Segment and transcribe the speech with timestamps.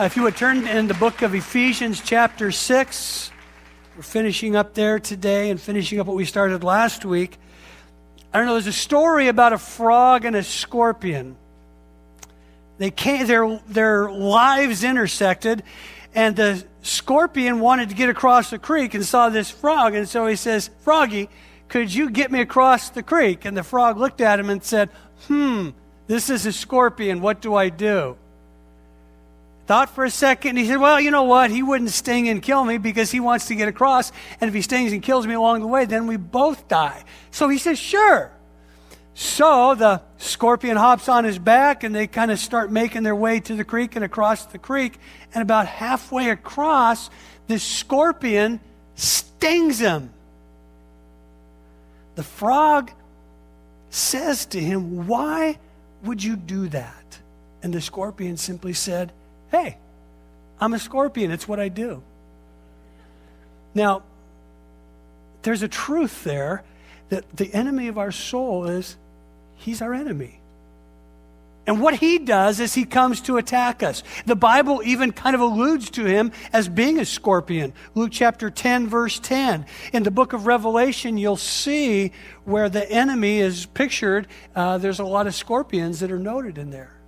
[0.00, 3.30] Uh, if you would turn in the book of Ephesians, chapter 6,
[3.94, 7.36] we're finishing up there today and finishing up what we started last week.
[8.32, 11.36] I don't know, there's a story about a frog and a scorpion.
[12.78, 15.64] They came, their, their lives intersected,
[16.14, 20.26] and the scorpion wanted to get across the creek and saw this frog, and so
[20.26, 21.28] he says, Froggy,
[21.68, 23.44] could you get me across the creek?
[23.44, 24.88] And the frog looked at him and said,
[25.26, 25.70] Hmm,
[26.06, 27.20] this is a scorpion.
[27.20, 28.16] What do I do?
[29.70, 30.48] Thought for a second.
[30.48, 31.52] and He said, Well, you know what?
[31.52, 34.10] He wouldn't sting and kill me because he wants to get across.
[34.40, 37.04] And if he stings and kills me along the way, then we both die.
[37.30, 38.32] So he says, Sure.
[39.14, 43.38] So the scorpion hops on his back and they kind of start making their way
[43.38, 44.98] to the creek and across the creek.
[45.32, 47.08] And about halfway across,
[47.46, 48.58] the scorpion
[48.96, 50.10] stings him.
[52.16, 52.90] The frog
[53.90, 55.60] says to him, Why
[56.02, 57.20] would you do that?
[57.62, 59.12] And the scorpion simply said,
[59.50, 59.76] Hey,
[60.60, 61.30] I'm a scorpion.
[61.30, 62.02] It's what I do.
[63.74, 64.02] Now,
[65.42, 66.62] there's a truth there
[67.08, 68.96] that the enemy of our soul is
[69.56, 70.40] he's our enemy.
[71.66, 74.02] And what he does is he comes to attack us.
[74.26, 77.74] The Bible even kind of alludes to him as being a scorpion.
[77.94, 79.66] Luke chapter 10, verse 10.
[79.92, 82.12] In the book of Revelation, you'll see
[82.44, 84.26] where the enemy is pictured.
[84.54, 86.99] Uh, there's a lot of scorpions that are noted in there.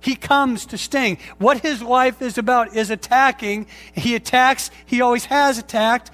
[0.00, 1.18] He comes to sting.
[1.38, 3.66] What his life is about is attacking.
[3.92, 6.10] He attacks, he always has attacked.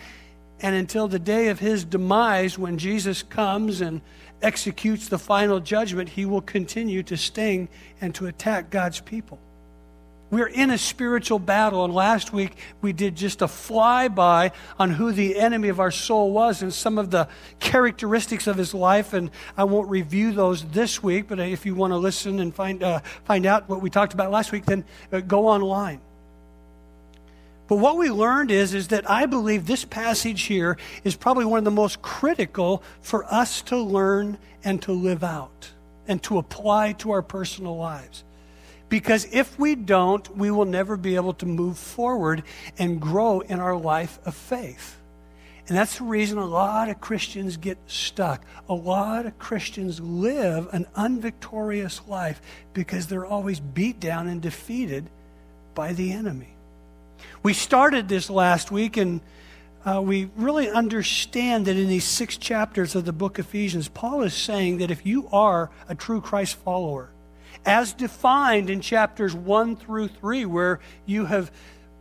[0.61, 4.01] And until the day of his demise, when Jesus comes and
[4.41, 7.69] executes the final judgment, he will continue to sting
[8.01, 9.39] and to attack God's people.
[10.35, 15.13] We're in a spiritual battle, and last week we did just a flyby on who
[15.13, 17.29] the enemy of our soul was and some of the
[17.61, 19.13] characteristics of his life.
[19.13, 22.83] And I won't review those this week, but if you want to listen and find,
[22.83, 26.01] uh, find out what we talked about last week, then uh, go online.
[27.69, 31.59] But what we learned is, is that I believe this passage here is probably one
[31.59, 35.71] of the most critical for us to learn and to live out
[36.09, 38.25] and to apply to our personal lives.
[38.95, 42.45] Because if we don't, we will never be able to move forward
[42.79, 45.01] and grow in our life of faith.
[45.67, 48.45] And that's the reason a lot of Christians get stuck.
[48.69, 52.41] A lot of Christians live an unvictorious life
[52.73, 55.11] because they're always beat down and defeated
[55.75, 56.55] by the enemy.
[57.43, 59.23] We started this last week, and
[59.85, 64.23] uh, we really understand that in these six chapters of the book of Ephesians, Paul
[64.23, 67.11] is saying that if you are a true Christ follower,
[67.67, 71.51] as defined in chapters 1 through 3, where you have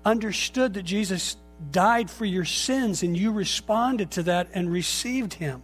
[0.06, 1.38] understood that Jesus
[1.72, 5.62] died for your sins and you responded to that and received him.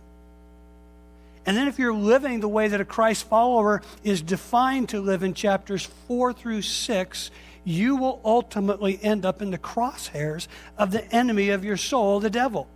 [1.45, 5.23] And then, if you're living the way that a Christ follower is defined to live
[5.23, 7.31] in chapters 4 through 6,
[7.63, 12.29] you will ultimately end up in the crosshairs of the enemy of your soul, the
[12.29, 12.67] devil.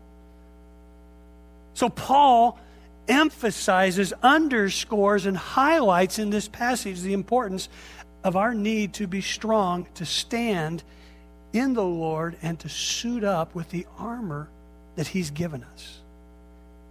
[1.73, 2.59] So, Paul
[3.07, 7.69] emphasizes, underscores, and highlights in this passage the importance
[8.23, 10.83] of our need to be strong, to stand
[11.51, 14.49] in the Lord, and to suit up with the armor
[14.95, 15.99] that He's given us.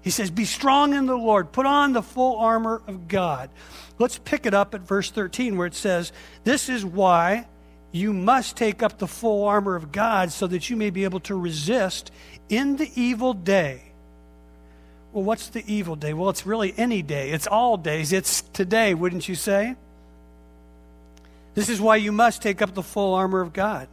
[0.02, 1.52] He says, Be strong in the Lord.
[1.52, 3.50] Put on the full armor of God.
[3.98, 6.12] Let's pick it up at verse 13 where it says,
[6.44, 7.46] This is why
[7.92, 11.20] you must take up the full armor of God so that you may be able
[11.20, 12.10] to resist
[12.48, 13.91] in the evil day.
[15.12, 16.14] Well, what's the evil day?
[16.14, 17.30] Well, it's really any day.
[17.30, 18.12] It's all days.
[18.12, 19.76] It's today, wouldn't you say?
[21.54, 23.88] This is why you must take up the full armor of God.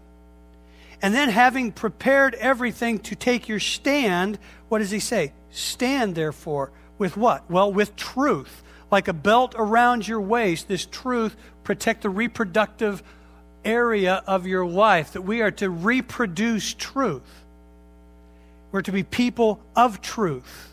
[1.02, 4.38] And then, having prepared everything to take your stand,
[4.70, 5.34] what does he say?
[5.52, 7.50] Stand, therefore, with what?
[7.50, 8.64] Well, with truth.
[8.92, 13.04] Like a belt around your waist, this truth protect the reproductive
[13.64, 17.46] area of your life, that we are to reproduce truth.
[18.72, 20.69] We're to be people of truth.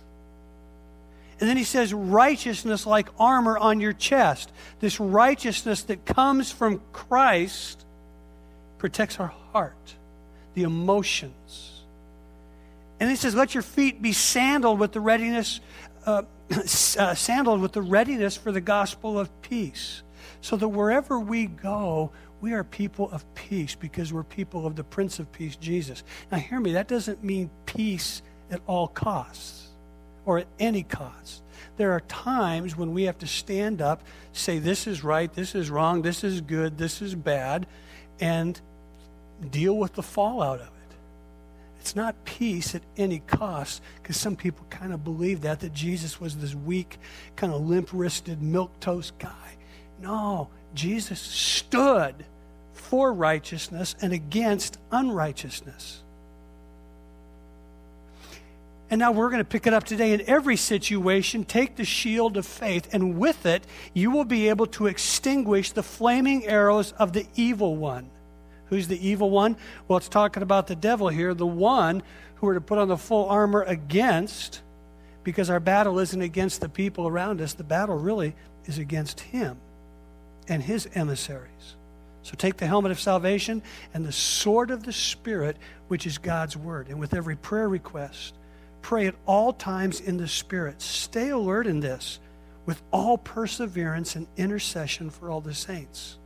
[1.39, 4.51] And then he says, righteousness like armor on your chest.
[4.81, 7.85] This righteousness that comes from Christ
[8.79, 9.95] protects our heart,
[10.55, 11.83] the emotions.
[12.99, 15.61] And he says, let your feet be sandaled with the readiness,
[16.07, 20.03] uh, uh, sandaled with the readiness for the gospel of peace.
[20.41, 24.85] So that wherever we go, we are people of peace because we're people of the
[24.85, 26.03] Prince of Peace, Jesus.
[26.33, 29.66] Now, hear me, that doesn't mean peace at all costs
[30.27, 31.43] or at any cost.
[31.79, 34.03] There are times when we have to stand up,
[34.33, 37.67] say, this is right, this is wrong, this is good, this is bad,
[38.21, 38.61] and
[39.51, 40.97] deal with the fallout of it.
[41.81, 46.21] It's not peace at any cost, because some people kind of believe that, that Jesus
[46.21, 46.99] was this weak,
[47.37, 49.57] kind of limp wristed, milk toast guy.
[50.01, 52.25] No, Jesus stood
[52.73, 56.03] for righteousness and against unrighteousness.
[58.89, 60.13] And now we're going to pick it up today.
[60.13, 64.67] In every situation, take the shield of faith, and with it, you will be able
[64.67, 68.09] to extinguish the flaming arrows of the evil one.
[68.67, 69.57] Who's the evil one?
[69.89, 72.03] Well, it's talking about the devil here, the one
[72.37, 74.63] who are to put on the full armor against,
[75.25, 77.55] because our battle isn't against the people around us.
[77.55, 78.35] The battle really
[78.67, 79.57] is against him
[80.49, 81.77] and his emissaries.
[82.23, 83.63] So take the helmet of salvation
[83.95, 85.57] and the sword of the Spirit,
[85.89, 86.89] which is God's word.
[86.89, 88.35] And with every prayer request,
[88.87, 90.81] pray at all times in the Spirit.
[90.81, 92.21] Stay alert in this
[92.67, 96.19] with all perseverance and intercession for all the saints.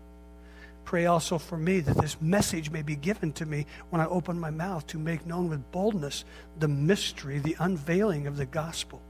[0.84, 4.38] Pray also for me that this message may be given to me when I open
[4.38, 6.26] my mouth to make known with boldness
[6.58, 9.00] the mystery, the unveiling of the gospel.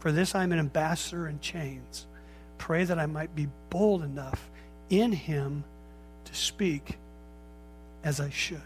[0.00, 2.08] For this I am an ambassador in chains.
[2.58, 4.50] Pray that I might be bold enough
[4.90, 5.62] in him
[6.24, 6.98] to speak
[8.02, 8.60] as I should.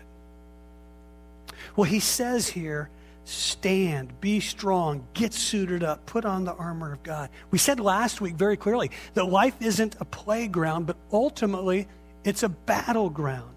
[1.77, 2.89] Well, he says here,
[3.25, 7.31] stand, be strong, get suited up, put on the armor of God.
[7.51, 11.89] We said last week very clearly that life isn't a playground, but ultimately
[12.25, 13.55] it's a battleground.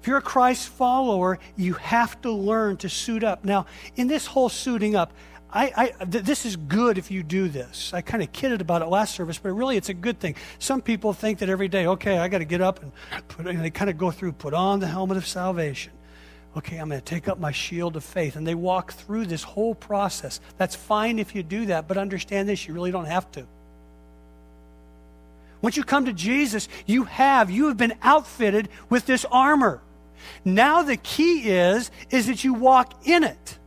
[0.00, 3.44] If you're a Christ follower, you have to learn to suit up.
[3.44, 3.64] Now,
[3.96, 5.14] in this whole suiting up,
[5.50, 7.94] I, I th- this is good if you do this.
[7.94, 10.34] I kind of kidded about it last service, but really it's a good thing.
[10.58, 12.92] Some people think that every day, okay, I got to get up and
[13.38, 15.92] and they kind of go through, put on the helmet of salvation.
[16.56, 18.36] Okay, I'm going to take up my shield of faith.
[18.36, 20.40] And they walk through this whole process.
[20.56, 23.46] That's fine if you do that, but understand this, you really don't have to.
[25.60, 29.80] Once you come to Jesus, you have, you have been outfitted with this armor.
[30.44, 33.58] Now the key is, is that you walk in it.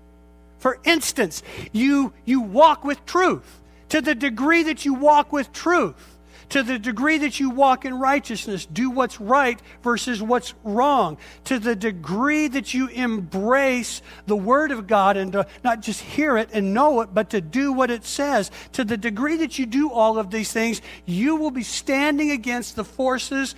[0.59, 3.61] For instance, you, you walk with truth.
[3.89, 6.16] To the degree that you walk with truth,
[6.49, 11.59] to the degree that you walk in righteousness, do what's right versus what's wrong, to
[11.59, 16.49] the degree that you embrace the Word of God and to not just hear it
[16.53, 19.91] and know it, but to do what it says, to the degree that you do
[19.91, 23.55] all of these things, you will be standing against the forces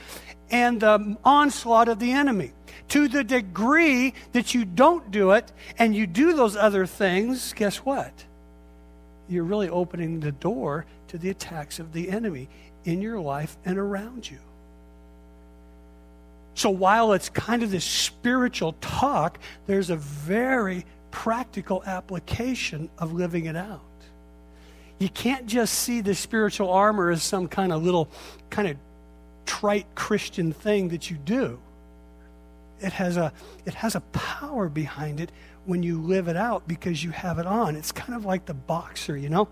[0.49, 2.53] and the onslaught of the enemy.
[2.89, 7.77] To the degree that you don't do it and you do those other things, guess
[7.77, 8.25] what?
[9.27, 12.49] You're really opening the door to the attacks of the enemy
[12.85, 14.39] in your life and around you.
[16.53, 23.45] So while it's kind of this spiritual talk, there's a very practical application of living
[23.45, 23.81] it out.
[24.99, 28.09] You can't just see the spiritual armor as some kind of little,
[28.49, 28.77] kind of
[29.45, 31.59] trite Christian thing that you do.
[32.81, 33.33] It has a
[33.65, 35.31] it has a power behind it
[35.65, 37.75] when you live it out because you have it on.
[37.75, 39.47] It's kind of like the boxer, you know?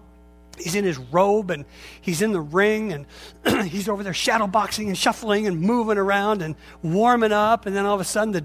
[0.57, 1.65] He's in his robe and
[2.01, 3.05] he's in the ring and
[3.67, 7.65] he's over there shadow boxing and shuffling and moving around and warming up.
[7.65, 8.43] And then all of a sudden the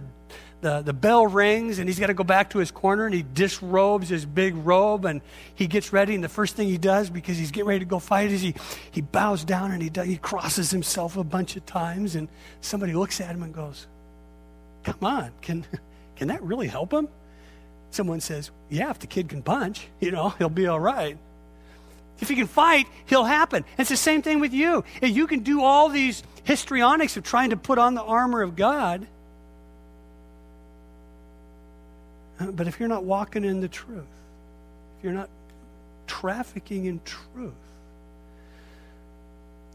[0.63, 3.25] the, the bell rings and he's got to go back to his corner and he
[3.35, 5.21] disrobes his big robe and
[5.57, 6.15] he gets ready.
[6.15, 8.55] And the first thing he does because he's getting ready to go fight is he,
[8.93, 12.15] he bows down and he, he crosses himself a bunch of times.
[12.15, 12.29] And
[12.61, 13.89] somebody looks at him and goes
[14.85, 15.65] come on can,
[16.17, 17.09] can that really help him?
[17.91, 21.19] Someone says yeah if the kid can punch you know he'll be all right
[22.23, 23.65] if he can fight, he'll happen.
[23.73, 24.85] And it's the same thing with you.
[25.03, 28.57] If you can do all these histrionics of trying to put on the armor of
[28.57, 29.07] God,
[32.43, 34.05] Uh, but if you're not walking in the truth,
[34.99, 35.29] if you're not
[36.07, 37.53] trafficking in truth,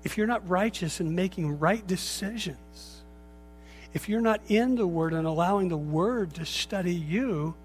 [0.03, 3.03] if you're not righteous and making right decisions,
[3.93, 7.55] if you're not in the Word and allowing the Word to study you,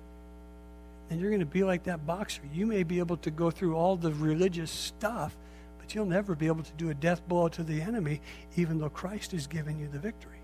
[1.13, 2.41] then you're going to be like that boxer.
[2.55, 5.37] You may be able to go through all the religious stuff,
[5.79, 8.23] but you'll never be able to do a death blow to the enemy,
[8.57, 10.39] even though Christ has given you the victory.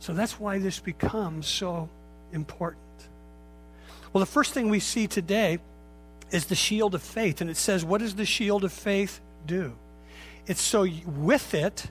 [0.00, 1.88] So that's why this becomes so
[2.32, 2.82] important.
[4.12, 5.60] Well, the first thing we see today
[6.32, 7.40] is the shield of faith.
[7.40, 9.76] And it says, What does the shield of faith do?
[10.48, 11.86] It's so with it,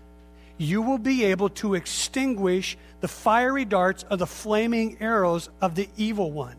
[0.58, 5.88] you will be able to extinguish the fiery darts of the flaming arrows of the
[5.96, 6.58] evil one.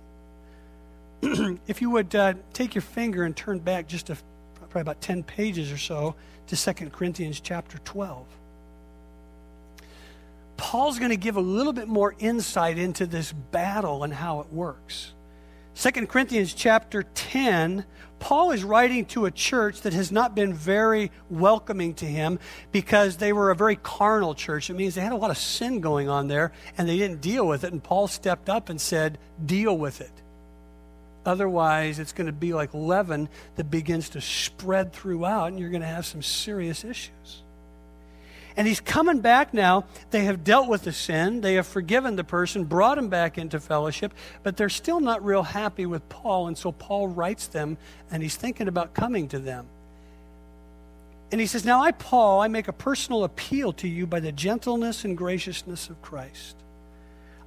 [1.67, 4.17] if you would uh, take your finger and turn back just a,
[4.55, 6.15] probably about 10 pages or so
[6.47, 8.27] to 2 Corinthians chapter 12.
[10.57, 14.53] Paul's going to give a little bit more insight into this battle and how it
[14.53, 15.15] works.
[15.75, 17.87] 2 Corinthians chapter 10,
[18.19, 22.39] Paul is writing to a church that has not been very welcoming to him
[22.73, 24.69] because they were a very carnal church.
[24.69, 27.47] It means they had a lot of sin going on there and they didn't deal
[27.47, 27.73] with it.
[27.73, 30.20] And Paul stepped up and said, Deal with it.
[31.25, 35.83] Otherwise, it's going to be like leaven that begins to spread throughout and you're going
[35.83, 37.43] to have some serious issues.
[38.57, 39.85] And he's coming back now.
[40.11, 43.61] They have dealt with the sin, they have forgiven the person, brought him back into
[43.61, 44.13] fellowship,
[44.43, 46.49] but they're still not real happy with Paul.
[46.49, 47.79] And so Paul writes them,
[48.11, 49.67] and he's thinking about coming to them.
[51.33, 54.33] And he says, Now I, Paul, I make a personal appeal to you by the
[54.33, 56.57] gentleness and graciousness of Christ.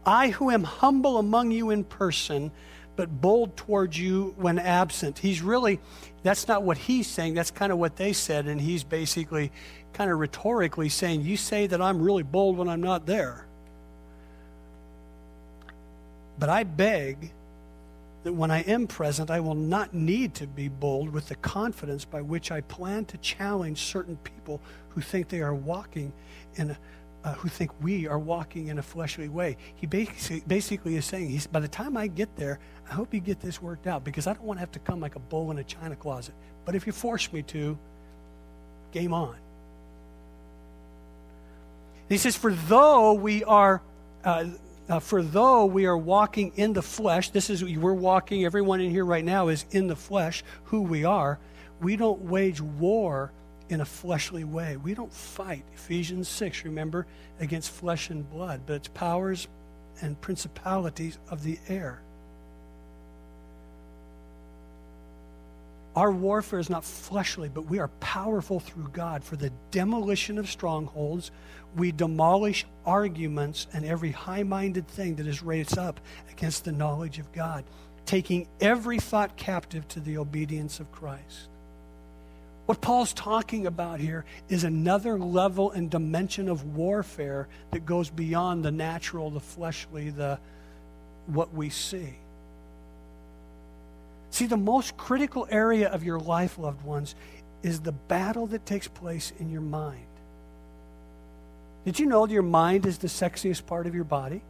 [0.05, 2.51] I, who am humble among you in person,
[2.95, 5.19] but bold towards you when absent.
[5.19, 5.79] He's really,
[6.21, 7.33] that's not what he's saying.
[7.33, 8.47] That's kind of what they said.
[8.47, 9.51] And he's basically
[9.93, 13.47] kind of rhetorically saying, You say that I'm really bold when I'm not there.
[16.37, 17.31] But I beg
[18.23, 22.05] that when I am present, I will not need to be bold with the confidence
[22.05, 26.13] by which I plan to challenge certain people who think they are walking
[26.55, 26.77] in a,
[27.23, 29.57] uh, who think we are walking in a fleshly way.
[29.75, 33.19] He basically, basically is saying, he's, by the time I get there, I hope you
[33.19, 35.51] get this worked out because I don't want to have to come like a bull
[35.51, 36.35] in a china closet.
[36.65, 37.77] But if you force me to,
[38.91, 39.35] game on.
[42.09, 43.81] he says, For though we are.
[44.23, 44.45] Uh,
[44.89, 48.91] uh, for though we are walking in the flesh, this is, we're walking, everyone in
[48.91, 51.39] here right now is in the flesh, who we are,
[51.79, 53.31] we don't wage war
[53.69, 54.77] in a fleshly way.
[54.77, 57.07] We don't fight, Ephesians 6, remember,
[57.39, 59.47] against flesh and blood, but it's powers
[60.01, 62.01] and principalities of the air.
[65.95, 70.49] Our warfare is not fleshly, but we are powerful through God for the demolition of
[70.49, 71.29] strongholds.
[71.75, 75.99] We demolish arguments and every high minded thing that is raised up
[76.31, 77.63] against the knowledge of God,
[78.05, 81.49] taking every thought captive to the obedience of Christ.
[82.65, 88.63] What Paul's talking about here is another level and dimension of warfare that goes beyond
[88.63, 90.39] the natural, the fleshly, the
[91.27, 92.15] what we see.
[94.29, 97.15] See, the most critical area of your life, loved ones,
[97.61, 100.07] is the battle that takes place in your mind.
[101.85, 104.41] Did you know your mind is the sexiest part of your body?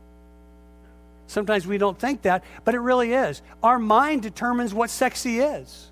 [1.27, 3.41] Sometimes we don't think that, but it really is.
[3.63, 5.91] Our mind determines what sexy is.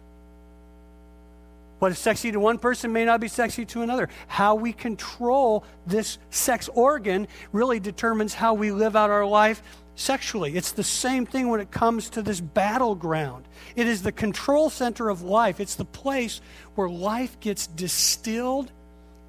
[1.81, 4.07] What is sexy to one person may not be sexy to another.
[4.27, 9.63] How we control this sex organ really determines how we live out our life
[9.95, 10.55] sexually.
[10.55, 13.45] It's the same thing when it comes to this battleground.
[13.75, 16.39] It is the control center of life, it's the place
[16.75, 18.71] where life gets distilled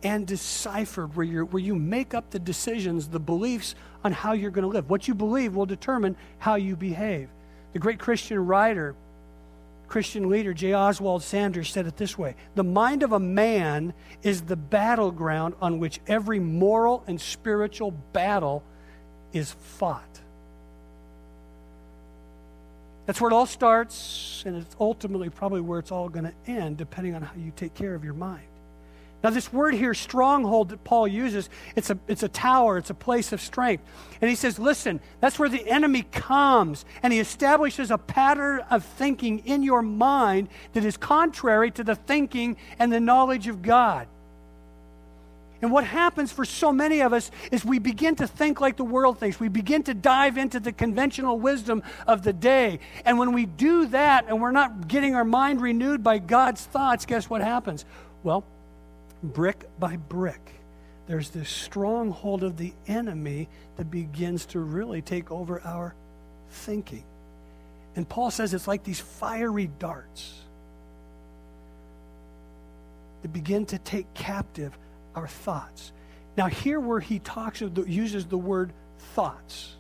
[0.03, 4.51] and deciphered, where, you where you make up the decisions, the beliefs on how you're
[4.51, 4.91] going to live.
[4.91, 7.31] What you believe will determine how you behave.
[7.73, 8.95] The great Christian writer,
[9.93, 10.73] Christian leader J.
[10.73, 15.81] Oswald Sanders said it this way The mind of a man is the battleground on
[15.81, 18.65] which every moral and spiritual battle
[19.35, 20.23] is fought.
[23.05, 26.79] That's where it all starts, and it's ultimately probably where it's all going to end,
[26.79, 28.47] depending on how you take care of your mind.
[29.23, 32.95] Now, this word here, stronghold, that Paul uses, it's a, it's a tower, it's a
[32.95, 33.85] place of strength.
[34.21, 38.85] And he says, listen, that's where the enemy comes, and he establishes a pattern of
[38.85, 44.09] thinking in your mind that is contrary to the thinking and the knowledge of God.
[45.63, 48.85] And what happens for so many of us is we begin to think like the
[48.85, 49.39] world thinks.
[49.39, 52.81] We begin to dive into the conventional wisdom of the day.
[53.05, 57.07] And when we do that and we're not getting our mind renewed by God's thoughts,
[57.07, 57.85] guess what happens?
[58.25, 58.45] Well,
[59.23, 60.63] brick by brick,
[61.07, 65.95] there's this stronghold of the enemy that begins to really take over our
[66.51, 67.05] thinking.
[67.97, 70.35] And Paul says it's like these fiery darts
[73.23, 74.77] that begin to take captive
[75.15, 75.93] our thoughts.
[76.37, 78.73] Now, here where he talks of the, uses the word
[79.15, 79.75] thoughts.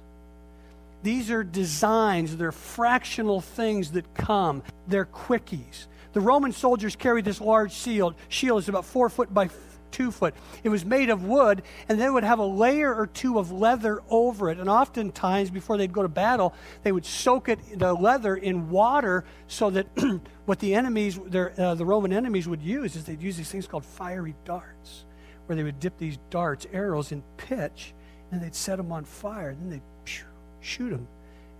[1.02, 4.62] These are designs, they're fractional things that come.
[4.86, 5.86] They're quickies.
[6.12, 8.14] The Roman soldiers carried this large shield.
[8.28, 9.48] Shield is about four foot by
[9.92, 10.34] two foot.
[10.64, 14.00] It was made of wood, and they would have a layer or two of leather
[14.08, 14.58] over it.
[14.58, 19.24] And oftentimes, before they'd go to battle, they would soak it, the leather, in water
[19.46, 19.86] so that
[20.46, 23.66] what the enemies, their, uh, the Roman enemies, would use is they'd use these things
[23.66, 25.04] called fiery darts
[25.46, 27.94] where they would dip these darts, arrows in pitch,
[28.30, 29.50] and they'd set them on fire.
[29.50, 30.12] And then they'd
[30.60, 31.06] shoot them.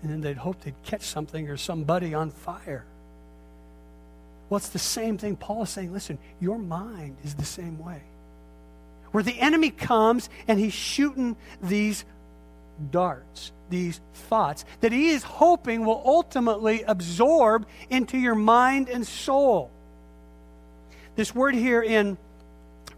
[0.03, 2.87] And then they'd hope they'd catch something or somebody on fire.
[4.49, 5.93] Well, it's the same thing Paul is saying.
[5.93, 8.03] Listen, your mind is the same way.
[9.13, 12.05] Where the enemy comes and he's shooting these
[12.91, 19.71] darts, these thoughts that he is hoping will ultimately absorb into your mind and soul.
[21.15, 22.17] This word here in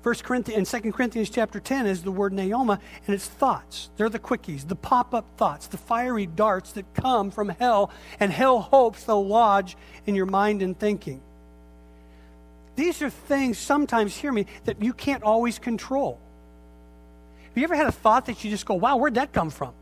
[0.02, 3.90] First Corinthians and 2 Corinthians chapter 10 is the word noema, and it's thoughts.
[3.96, 8.60] They're the quickies, the pop-up thoughts, the fiery darts that come from hell, and hell
[8.60, 11.22] hopes they'll lodge in your mind and thinking.
[12.76, 16.18] These are things, sometimes, hear me, that you can't always control.
[17.48, 19.72] Have you ever had a thought that you just go, wow, where'd that come from?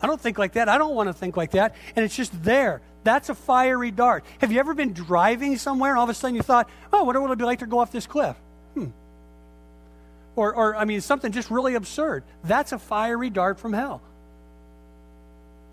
[0.00, 0.68] I don't think like that.
[0.68, 1.74] I don't want to think like that.
[1.96, 2.80] And it's just there.
[3.02, 4.24] That's a fiery dart.
[4.38, 7.20] Have you ever been driving somewhere and all of a sudden you thought, oh, what
[7.20, 8.36] would it be like to go off this cliff?
[8.74, 8.88] Hmm.
[10.36, 12.24] Or, or, I mean, something just really absurd.
[12.44, 14.00] That's a fiery dart from hell.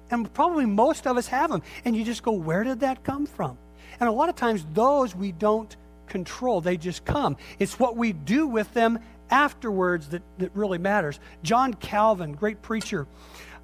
[0.10, 1.62] And probably most of us have them.
[1.86, 3.58] And you just go, where did that come from?
[4.00, 5.76] And a lot of times, those we don't
[6.08, 7.38] control, they just come.
[7.60, 11.20] It's what we do with them afterwards that, that really matters.
[11.44, 13.08] John Calvin, great preacher,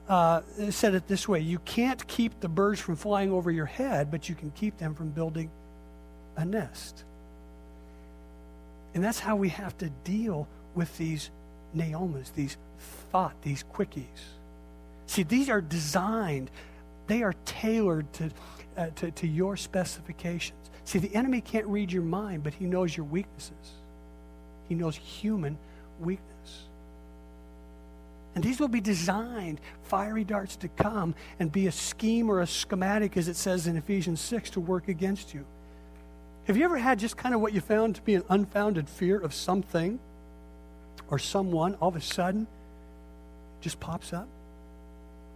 [0.09, 4.11] uh, said it this way You can't keep the birds from flying over your head,
[4.11, 5.49] but you can keep them from building
[6.35, 7.03] a nest.
[8.93, 11.31] And that's how we have to deal with these
[11.75, 12.57] noemas, these
[13.11, 14.05] thought, these quickies.
[15.07, 16.51] See, these are designed,
[17.07, 18.29] they are tailored to,
[18.77, 20.69] uh, to, to your specifications.
[20.85, 23.71] See, the enemy can't read your mind, but he knows your weaknesses.
[24.67, 25.57] He knows human
[25.99, 26.29] weakness.
[28.35, 32.47] And these will be designed, fiery darts to come and be a scheme or a
[32.47, 35.45] schematic, as it says in Ephesians 6, to work against you.
[36.45, 39.19] Have you ever had just kind of what you found to be an unfounded fear
[39.19, 39.99] of something
[41.09, 42.47] or someone all of a sudden
[43.61, 44.27] just pops up?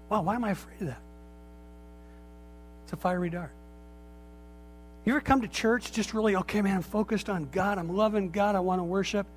[0.10, 1.02] Wow, why am I afraid of that?
[2.88, 3.52] It's a fiery dart.
[5.04, 8.32] You ever come to church just really, okay, man, I'm focused on God, I'm loving
[8.32, 9.28] God, I want to worship,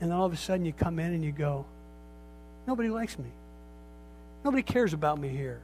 [0.00, 1.66] and then all of a sudden you come in and you go,
[2.66, 3.28] Nobody likes me.
[4.42, 5.60] Nobody cares about me here.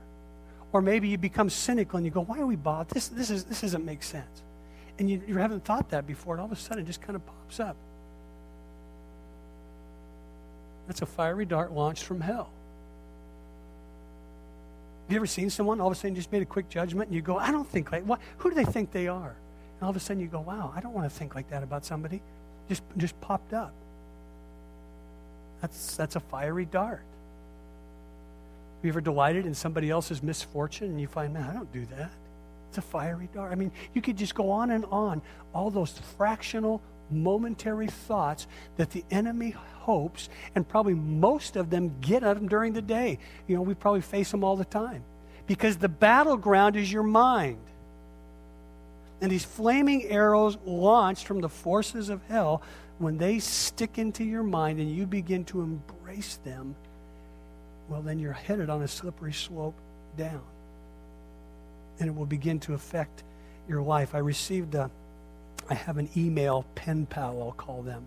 [0.75, 2.95] Or maybe you become cynical and you go, why are we bothered?
[2.95, 4.43] This, this, is, this doesn't make sense.
[4.99, 7.17] And you, you haven't thought that before, and all of a sudden it just kind
[7.17, 7.77] of pops up.
[10.87, 12.51] That's a fiery dart launched from hell.
[15.05, 17.15] Have you ever seen someone all of a sudden just made a quick judgment and
[17.15, 19.37] you go, I don't think like what who do they think they are?
[19.75, 21.63] And all of a sudden you go, Wow, I don't want to think like that
[21.63, 22.23] about somebody.
[22.69, 23.75] Just just popped up.
[25.65, 27.01] That's, that's a fiery dart.
[28.77, 31.87] Have you ever delighted in somebody else's misfortune and you find, man, I don't do
[31.97, 32.11] that?
[32.69, 33.51] It's a fiery dart.
[33.51, 35.23] I mean, you could just go on and on.
[35.55, 42.23] All those fractional, momentary thoughts that the enemy hopes, and probably most of them get
[42.23, 43.19] at them during the day.
[43.47, 45.05] You know, we probably face them all the time.
[45.47, 47.59] Because the battleground is your mind.
[49.21, 52.63] And these flaming arrows launched from the forces of hell
[52.99, 56.75] when they stick into your mind and you begin to embrace them,
[57.89, 59.75] well, then you're headed on a slippery slope
[60.17, 60.43] down.
[62.01, 63.23] And it will begin to affect
[63.69, 64.15] your life.
[64.15, 64.91] I received a,
[65.69, 68.07] I have an email pen pal, I'll call them.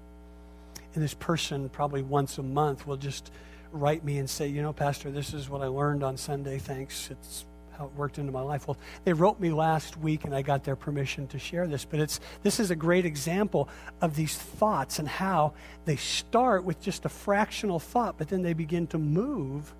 [0.93, 3.31] And this person, probably once a month, will just
[3.71, 6.57] write me and say, you know, Pastor, this is what I learned on Sunday.
[6.57, 7.11] Thanks.
[7.11, 7.45] It's
[7.77, 8.67] how it worked into my life.
[8.67, 11.85] Well, they wrote me last week, and I got their permission to share this.
[11.85, 13.69] But it's this is a great example
[14.01, 15.53] of these thoughts and how
[15.85, 19.73] they start with just a fractional thought, but then they begin to move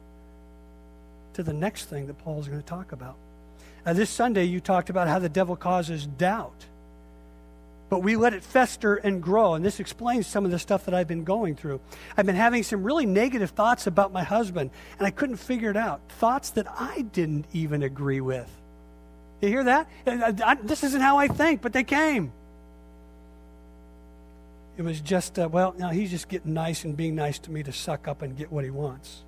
[1.34, 3.16] to the next thing that Paul is going to talk about.
[3.86, 6.66] Uh, this Sunday, you talked about how the devil causes doubt
[7.90, 9.54] but we let it fester and grow.
[9.54, 11.80] And this explains some of the stuff that I've been going through.
[12.18, 15.78] I've been having some really negative thoughts about my husband, and I couldn't figure it
[15.78, 16.02] out.
[16.10, 18.50] Thoughts that I didn't even agree with.
[19.42, 19.88] You hear that?
[20.06, 22.32] I, I, this isn't how I think, but they came.
[24.78, 27.64] It was just, uh, well, now he's just getting nice and being nice to me
[27.64, 29.24] to suck up and get what he wants.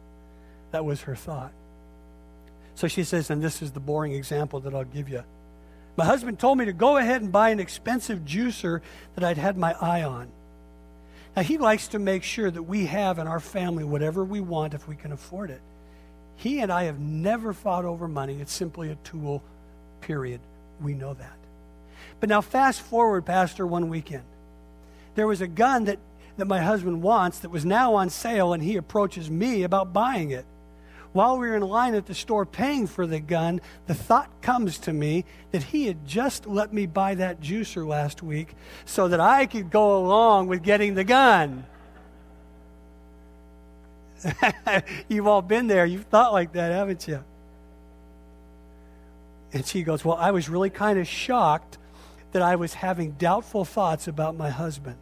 [0.71, 1.51] That was her thought.
[2.75, 5.23] So she says, and this is the boring example that I'll give you.
[5.99, 8.79] My husband told me to go ahead and buy an expensive juicer
[9.15, 10.29] that I'd had my eye on.
[11.35, 14.73] Now, he likes to make sure that we have in our family whatever we want
[14.73, 15.59] if we can afford it.
[16.37, 18.39] He and I have never fought over money.
[18.39, 19.43] It's simply a tool,
[19.99, 20.39] period.
[20.81, 21.37] We know that.
[22.21, 24.23] But now, fast forward, Pastor, one weekend.
[25.15, 25.99] There was a gun that,
[26.37, 30.31] that my husband wants that was now on sale, and he approaches me about buying
[30.31, 30.45] it
[31.19, 34.77] while we were in line at the store paying for the gun, the thought comes
[34.77, 38.55] to me that he had just let me buy that juicer last week
[38.85, 41.65] so that I could go along with getting the gun.
[45.09, 45.85] You've all been there.
[45.85, 47.21] You've thought like that, haven't you?
[49.51, 51.77] And she goes, Well, I was really kind of shocked
[52.31, 54.95] that I was having doubtful thoughts about my husband.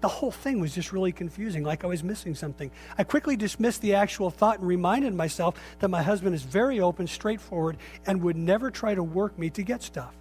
[0.00, 2.70] The whole thing was just really confusing, like I was missing something.
[2.96, 7.06] I quickly dismissed the actual thought and reminded myself that my husband is very open,
[7.06, 10.14] straightforward, and would never try to work me to get stuff.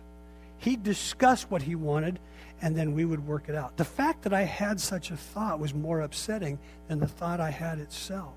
[0.57, 2.19] He'd discuss what he wanted,
[2.61, 3.77] and then we would work it out.
[3.77, 7.49] The fact that I had such a thought was more upsetting than the thought I
[7.49, 8.35] had itself.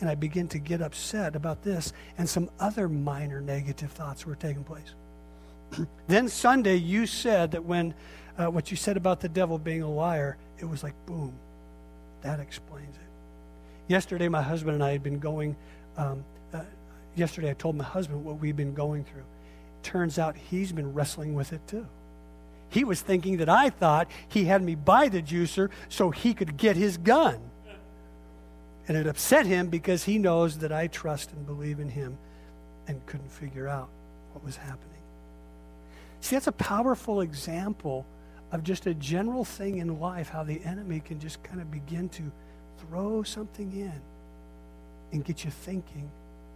[0.00, 4.34] And I began to get upset about this, and some other minor negative thoughts were
[4.34, 4.94] taking place.
[6.08, 7.94] then Sunday, you said that when
[8.38, 11.34] uh, what you said about the devil being a liar, it was like, boom,
[12.22, 13.02] that explains it.
[13.88, 15.56] Yesterday, my husband and I had been going,
[15.96, 16.62] um, uh,
[17.14, 19.24] yesterday, I told my husband what we've been going through.
[19.82, 21.86] Turns out he's been wrestling with it too.
[22.68, 26.56] He was thinking that I thought he had me buy the juicer so he could
[26.56, 27.38] get his gun.
[28.88, 32.18] And it upset him because he knows that I trust and believe in him
[32.88, 33.88] and couldn't figure out
[34.32, 35.02] what was happening.
[36.20, 38.06] See, that's a powerful example
[38.52, 42.08] of just a general thing in life, how the enemy can just kind of begin
[42.10, 42.22] to
[42.78, 44.00] throw something in
[45.12, 46.10] and get you thinking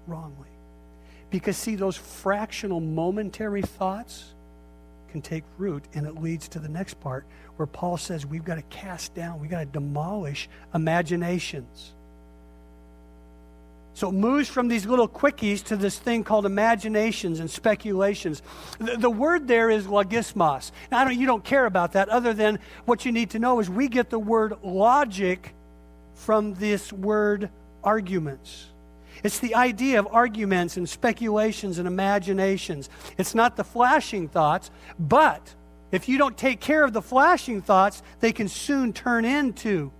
[0.07, 0.48] wrongly.
[1.31, 4.35] Because, see, those fractional, momentary thoughts
[5.11, 7.26] can take root, and it leads to the next part
[7.57, 11.94] where Paul says we've got to cast down, we've got to demolish imaginations.
[13.94, 18.42] So it moves from these little quickies to this thing called imaginations and speculations.
[18.79, 20.70] The, the word there is logismos.
[20.90, 23.68] Now, don't, you don't care about that, other than what you need to know is
[23.68, 25.55] we get the word logic
[26.14, 27.50] from this word
[27.83, 28.66] arguments.
[29.22, 32.88] It's the idea of arguments and speculations and imaginations.
[33.18, 35.55] It's not the flashing thoughts, but
[35.92, 39.92] if you don't take care of the flashing thoughts, they can soon turn into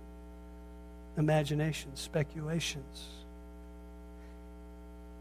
[1.17, 3.10] imaginations, speculations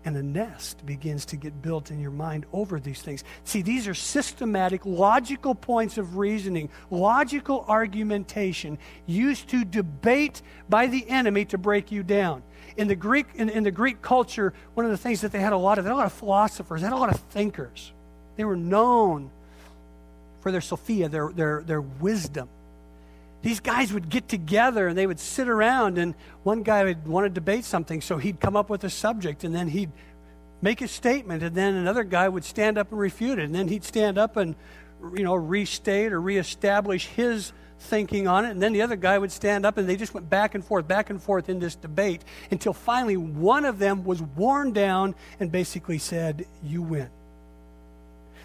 [0.04, 3.22] and a nest begins to get built in your mind over these things.
[3.44, 11.08] See, these are systematic, logical points of reasoning, logical argumentation used to debate by the
[11.08, 12.42] enemy to break you down.
[12.76, 15.52] In the Greek, in, in the Greek culture, one of the things that they had
[15.52, 17.92] a lot of, they had a lot of philosophers, they had a lot of thinkers.
[18.36, 19.30] They were known
[20.40, 22.48] for their Sophia, their, their, their wisdom
[23.42, 27.24] these guys would get together and they would sit around and one guy would want
[27.24, 29.90] to debate something so he'd come up with a subject and then he'd
[30.62, 33.44] make a statement and then another guy would stand up and refute it.
[33.44, 34.54] And then he'd stand up and
[35.14, 38.50] you know restate or reestablish his thinking on it.
[38.50, 40.86] And then the other guy would stand up and they just went back and forth
[40.86, 45.50] back and forth in this debate until finally one of them was worn down and
[45.50, 47.08] basically said you win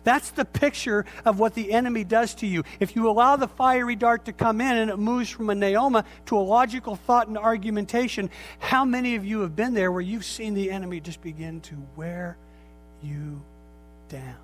[0.05, 2.63] that's the picture of what the enemy does to you.
[2.79, 6.05] If you allow the fiery dart to come in and it moves from a noema
[6.27, 10.23] to a logical thought and argumentation, how many of you have been there where you've
[10.23, 12.37] seen the enemy just begin to wear
[13.03, 13.41] you
[14.07, 14.37] down?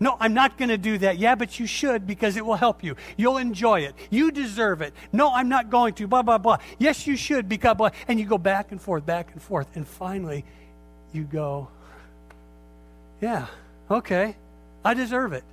[0.00, 1.18] No, I'm not going to do that.
[1.18, 2.96] Yeah, but you should because it will help you.
[3.16, 3.94] You'll enjoy it.
[4.10, 4.92] You deserve it.
[5.12, 6.06] No, I'm not going to.
[6.06, 6.58] Blah, blah, blah.
[6.78, 7.90] Yes, you should because blah.
[8.08, 9.68] And you go back and forth, back and forth.
[9.76, 10.44] And finally,
[11.12, 11.68] you go,
[13.22, 13.46] yeah,
[13.90, 14.36] Okay,
[14.84, 15.44] I deserve it.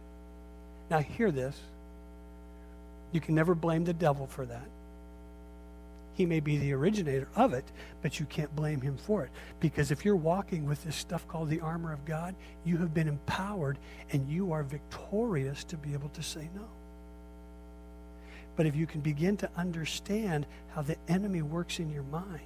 [0.89, 1.59] Now, hear this.
[3.11, 4.67] You can never blame the devil for that.
[6.13, 7.65] He may be the originator of it,
[8.01, 9.31] but you can't blame him for it.
[9.59, 13.07] Because if you're walking with this stuff called the armor of God, you have been
[13.07, 13.79] empowered
[14.11, 16.67] and you are victorious to be able to say no.
[18.55, 22.41] But if you can begin to understand how the enemy works in your mind,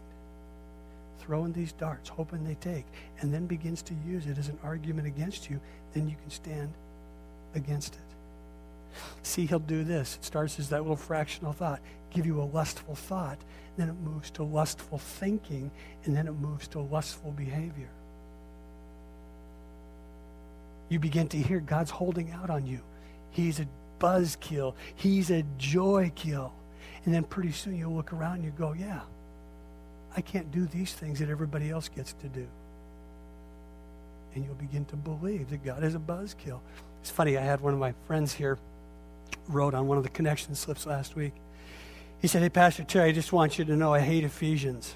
[1.20, 2.86] throwing these darts, hoping they take,
[3.20, 5.60] and then begins to use it as an argument against you,
[5.94, 6.74] then you can stand
[7.54, 8.02] against it.
[9.24, 10.16] See, he'll do this.
[10.16, 13.40] It starts as that little fractional thought, give you a lustful thought,
[13.78, 15.72] then it moves to lustful thinking,
[16.06, 17.90] and then it moves to lustful behavior.
[20.90, 22.80] You begin to hear God's holding out on you.
[23.32, 23.68] He's a
[24.00, 26.54] buzzkill, He's a joy kill.
[27.06, 29.02] And then pretty soon you'll look around and you go, yeah,
[30.16, 32.48] I can't do these things that everybody else gets to do.
[34.34, 36.60] And you'll begin to believe that God is a buzzkill.
[37.02, 38.58] It's funny, I had one of my friends here
[39.48, 41.34] wrote on one of the connection slips last week.
[42.20, 44.96] He said, Hey, Pastor Terry, I just want you to know I hate Ephesians.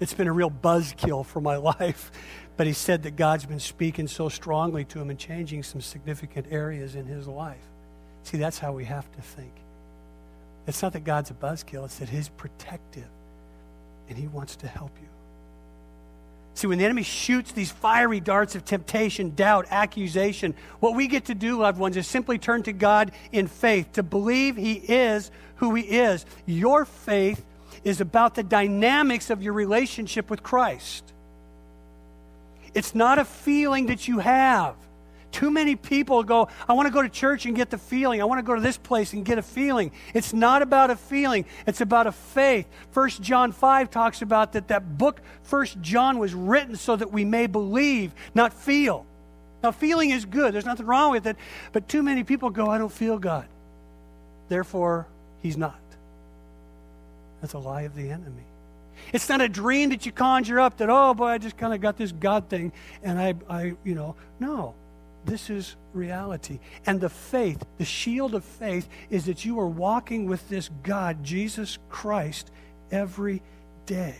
[0.00, 2.10] It's been a real buzzkill for my life.
[2.56, 6.46] But he said that God's been speaking so strongly to him and changing some significant
[6.50, 7.64] areas in his life.
[8.22, 9.52] See, that's how we have to think.
[10.66, 13.08] It's not that God's a buzzkill, it's that He's protective
[14.08, 15.08] and He wants to help you.
[16.54, 21.26] See, when the enemy shoots these fiery darts of temptation, doubt, accusation, what we get
[21.26, 25.30] to do, loved ones, is simply turn to God in faith, to believe He is
[25.56, 26.26] who He is.
[26.46, 27.44] Your faith
[27.84, 31.12] is about the dynamics of your relationship with Christ.
[32.74, 34.74] It's not a feeling that you have.
[35.32, 38.20] Too many people go, I want to go to church and get the feeling.
[38.20, 39.92] I want to go to this place and get a feeling.
[40.12, 42.66] It's not about a feeling, it's about a faith.
[42.90, 47.24] First John 5 talks about that that book, First John, was written so that we
[47.24, 49.06] may believe, not feel.
[49.62, 51.36] Now, feeling is good, there's nothing wrong with it,
[51.72, 53.46] but too many people go, I don't feel God.
[54.48, 55.06] Therefore,
[55.42, 55.78] He's not.
[57.40, 58.44] That's a lie of the enemy.
[59.12, 61.80] It's not a dream that you conjure up that, oh boy, I just kind of
[61.80, 64.74] got this God thing and I, I, you know, no.
[65.24, 66.60] This is reality.
[66.86, 71.22] And the faith, the shield of faith, is that you are walking with this God,
[71.22, 72.50] Jesus Christ,
[72.90, 73.42] every
[73.86, 74.16] day.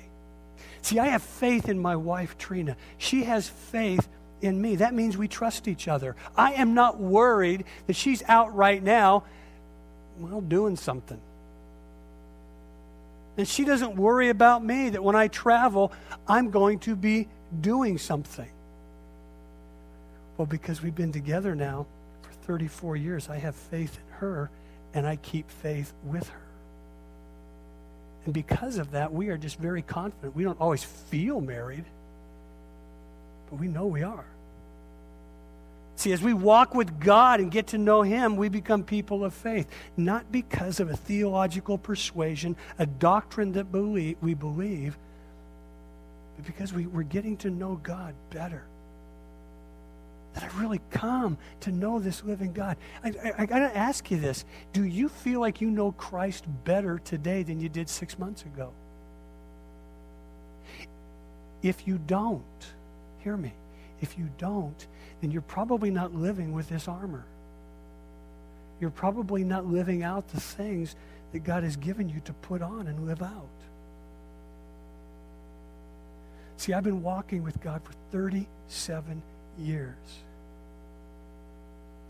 [0.82, 2.76] See, I have faith in my wife, Trina.
[2.98, 4.08] She has faith
[4.40, 4.76] in me.
[4.76, 6.16] That means we trust each other.
[6.36, 9.24] I am not worried that she's out right now,
[10.18, 11.20] well, doing something.
[13.36, 15.92] And she doesn't worry about me that when I travel,
[16.26, 18.50] I'm going to be doing something.
[20.40, 21.84] Well, because we've been together now
[22.22, 24.50] for 34 years, I have faith in her
[24.94, 26.40] and I keep faith with her.
[28.24, 30.34] And because of that, we are just very confident.
[30.34, 31.84] We don't always feel married,
[33.50, 34.24] but we know we are.
[35.96, 39.34] See, as we walk with God and get to know Him, we become people of
[39.34, 44.96] faith, not because of a theological persuasion, a doctrine that believe, we believe,
[46.36, 48.64] but because we, we're getting to know God better.
[50.34, 52.76] That I really come to know this living God.
[53.02, 54.44] I, I, I got to ask you this.
[54.72, 58.72] Do you feel like you know Christ better today than you did six months ago?
[61.62, 62.42] If you don't,
[63.18, 63.52] hear me.
[64.00, 64.86] If you don't,
[65.20, 67.24] then you're probably not living with this armor.
[68.80, 70.96] You're probably not living out the things
[71.32, 73.48] that God has given you to put on and live out.
[76.56, 79.22] See, I've been walking with God for 37
[79.58, 79.96] years.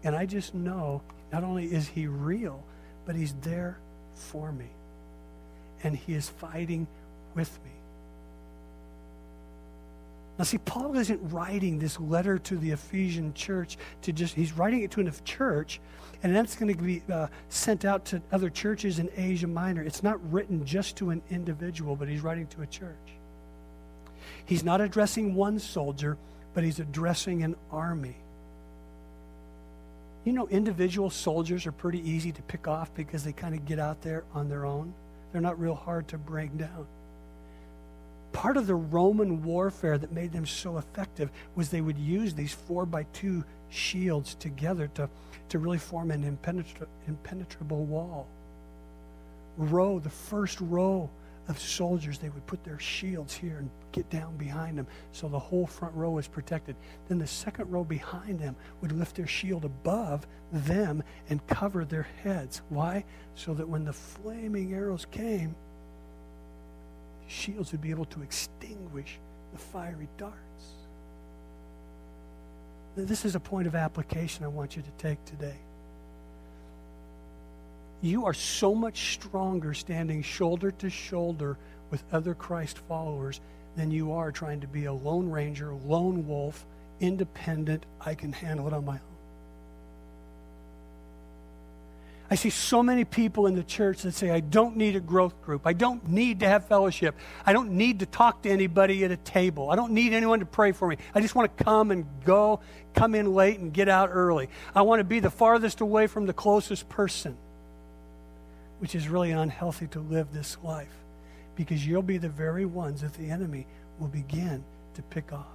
[0.02, 2.62] And I just know not only is He real,
[3.04, 3.78] but He's there
[4.14, 4.68] for me.
[5.82, 6.86] And He is fighting
[7.34, 7.70] with me.
[10.40, 14.80] Now, see, Paul isn't writing this letter to the Ephesian church to just, he's writing
[14.80, 15.82] it to a church,
[16.22, 19.82] and that's going to be uh, sent out to other churches in Asia Minor.
[19.82, 22.96] It's not written just to an individual, but he's writing to a church.
[24.46, 26.16] He's not addressing one soldier,
[26.54, 28.16] but he's addressing an army.
[30.24, 33.78] You know, individual soldiers are pretty easy to pick off because they kind of get
[33.78, 34.92] out there on their own.
[35.32, 36.86] They're not real hard to break down
[38.32, 42.52] part of the Roman warfare that made them so effective was they would use these
[42.52, 45.08] four by two shields together to,
[45.48, 48.26] to really form an impenetra- impenetrable wall.
[49.56, 51.10] Row, the first row
[51.50, 55.38] of soldiers, they would put their shields here and get down behind them so the
[55.38, 56.76] whole front row is protected.
[57.08, 62.06] Then the second row behind them would lift their shield above them and cover their
[62.22, 62.62] heads.
[62.68, 63.04] Why?
[63.34, 65.54] So that when the flaming arrows came,
[67.24, 69.18] the shields would be able to extinguish
[69.52, 70.36] the fiery darts.
[72.96, 75.58] Now, this is a point of application I want you to take today.
[78.02, 81.58] You are so much stronger standing shoulder to shoulder
[81.90, 83.40] with other Christ followers
[83.76, 86.64] than you are trying to be a lone ranger, lone wolf,
[87.00, 89.00] independent, I can handle it on my own.
[92.32, 95.42] I see so many people in the church that say, I don't need a growth
[95.42, 95.62] group.
[95.66, 97.16] I don't need to have fellowship.
[97.44, 99.68] I don't need to talk to anybody at a table.
[99.68, 100.96] I don't need anyone to pray for me.
[101.12, 102.60] I just want to come and go,
[102.94, 104.48] come in late and get out early.
[104.76, 107.36] I want to be the farthest away from the closest person,
[108.80, 110.92] which is really unhealthy to live this life
[111.54, 113.66] because you'll be the very ones that the enemy
[113.98, 114.64] will begin
[114.94, 115.46] to pick off.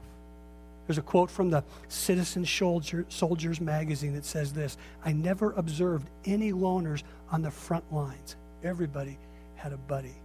[0.86, 6.08] There's a quote from the Citizen Soldier, Soldiers magazine that says this I never observed
[6.26, 8.36] any loners on the front lines.
[8.64, 9.18] Everybody
[9.56, 10.16] had a buddy.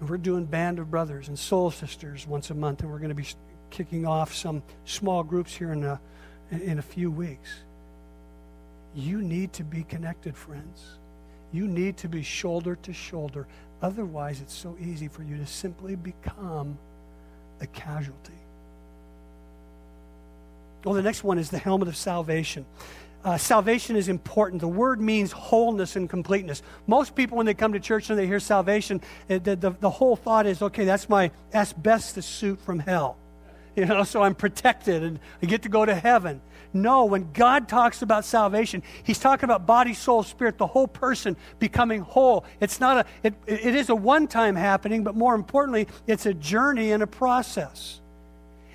[0.00, 3.10] And we're doing Band of Brothers and Soul Sisters once a month, and we're going
[3.10, 3.28] to be
[3.70, 6.00] kicking off some small groups here in a,
[6.50, 7.50] in a few weeks.
[8.94, 10.98] You need to be connected, friends.
[11.52, 13.46] You need to be shoulder to shoulder.
[13.82, 16.78] Otherwise, it's so easy for you to simply become
[17.60, 18.32] a casualty.
[20.84, 22.64] Well, the next one is the helmet of salvation.
[23.22, 24.60] Uh, salvation is important.
[24.60, 26.62] The word means wholeness and completeness.
[26.86, 29.90] Most people, when they come to church and they hear salvation, it, the, the, the
[29.90, 33.18] whole thought is, okay, that's my asbestos suit from hell.
[33.80, 36.42] You know, so I'm protected and I get to go to heaven.
[36.74, 41.34] No, when God talks about salvation, He's talking about body, soul, spirit, the whole person
[41.58, 42.44] becoming whole.
[42.60, 46.34] It's not a, it, it is a one time happening, but more importantly, it's a
[46.34, 48.02] journey and a process.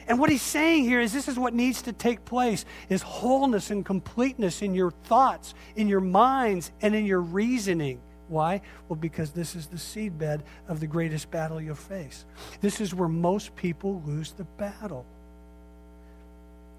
[0.08, 3.70] And what he's saying here is this is what needs to take place is wholeness
[3.70, 8.02] and completeness in your thoughts, in your minds, and in your reasoning.
[8.28, 8.62] Why?
[8.90, 12.26] Well, because this is the seedbed of the greatest battle you'll face.
[12.62, 15.06] This is where most people lose the battle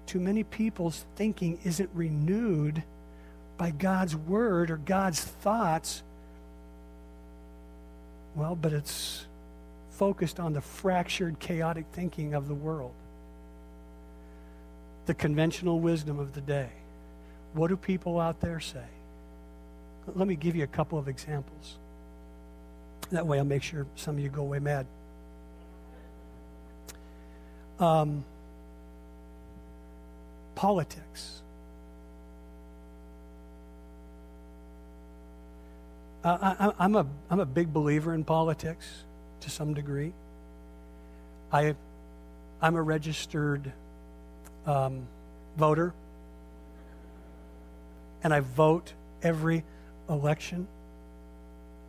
[0.07, 2.81] too many people's thinking isn't renewed
[3.57, 6.01] by God's word or God's thoughts.
[8.35, 9.25] Well, but it's
[9.91, 12.93] focused on the fractured, chaotic thinking of the world,
[15.05, 16.69] the conventional wisdom of the day.
[17.53, 18.85] What do people out there say?
[20.15, 21.77] Let me give you a couple of examples.
[23.11, 24.85] That way I'll make sure some of you go away mad.
[27.79, 28.23] Um,
[30.55, 31.41] politics.
[36.23, 39.03] Uh, I, am a, I'm a big believer in politics
[39.41, 40.13] to some degree.
[41.51, 41.75] I,
[42.61, 43.71] I'm a registered
[44.65, 45.07] um,
[45.55, 45.93] voter,
[48.23, 49.63] and I vote every
[50.09, 50.67] election.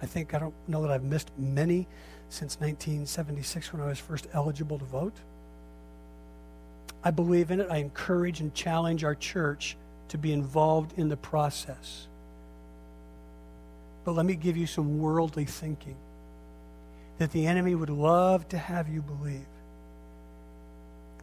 [0.00, 1.86] I think, I don't know that I've missed many
[2.28, 5.14] since 1976 when I was first eligible to vote.
[7.02, 7.68] I believe in it.
[7.70, 9.76] I encourage and challenge our church
[10.08, 12.06] to be involved in the process.
[14.04, 15.96] But let me give you some worldly thinking
[17.18, 19.46] that the enemy would love to have you believe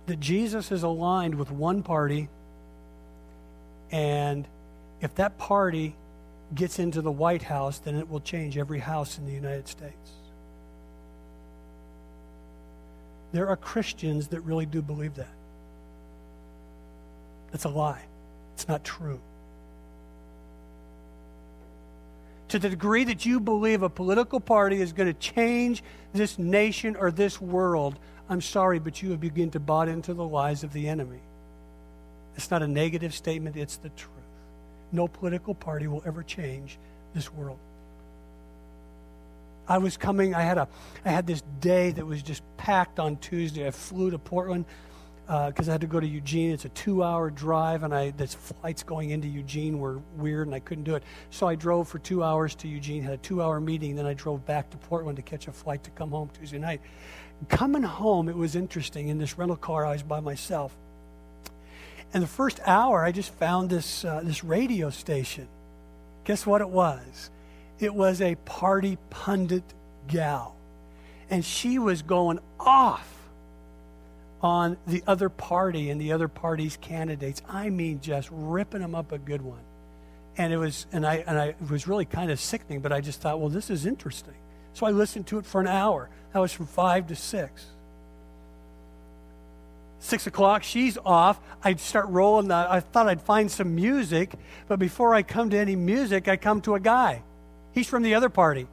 [0.08, 2.30] that Jesus is aligned with one party,
[3.92, 4.48] and
[5.02, 5.96] if that party
[6.54, 10.12] gets into the White House, then it will change every house in the United States.
[13.32, 15.34] There are Christians that really do believe that.
[17.52, 18.04] That's a lie.
[18.54, 19.20] It's not true.
[22.56, 26.96] to the degree that you believe a political party is going to change this nation
[26.96, 30.72] or this world, I'm sorry, but you have begun to bought into the lies of
[30.72, 31.20] the enemy.
[32.36, 34.15] It's not a negative statement, it's the truth.
[34.96, 36.80] No political party will ever change
[37.14, 37.60] this world.
[39.68, 40.68] I was coming, I had a
[41.04, 43.68] I had this day that was just packed on Tuesday.
[43.68, 44.66] I flew to Portland
[45.26, 46.52] because uh, I had to go to Eugene.
[46.52, 50.60] It's a two-hour drive, and I this flights going into Eugene were weird, and I
[50.60, 51.04] couldn't do it.
[51.32, 54.46] So I drove for two hours to Eugene, had a two-hour meeting, then I drove
[54.46, 56.82] back to Portland to catch a flight to come home Tuesday night.
[57.50, 59.10] Coming home, it was interesting.
[59.10, 60.78] In this rental car, I was by myself,
[62.16, 65.50] and the first hour, I just found this uh, this radio station.
[66.24, 67.30] Guess what it was?
[67.78, 69.66] It was a party pundit
[70.08, 70.56] gal,
[71.30, 73.06] and she was going off
[74.42, 77.42] on the other party and the other party's candidates.
[77.50, 79.64] I mean, just ripping them up a good one.
[80.38, 83.02] And it was, and I, and I, it was really kind of sickening, but I
[83.02, 84.36] just thought, well, this is interesting.
[84.72, 86.10] So I listened to it for an hour.
[86.32, 87.66] That was from five to six.
[90.06, 91.40] Six o'clock, she's off.
[91.64, 92.50] I'd start rolling.
[92.50, 94.36] The, I thought I'd find some music,
[94.68, 97.24] but before I come to any music, I come to a guy.
[97.74, 98.68] He's from the other party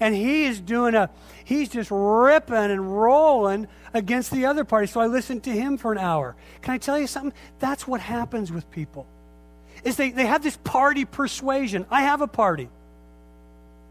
[0.00, 1.10] and he is doing a
[1.44, 4.86] he's just ripping and rolling against the other party.
[4.86, 6.34] So I listened to him for an hour.
[6.62, 7.34] Can I tell you something?
[7.58, 9.06] That's what happens with people.
[9.84, 11.86] Is they, they have this party persuasion.
[11.90, 12.68] I have a party.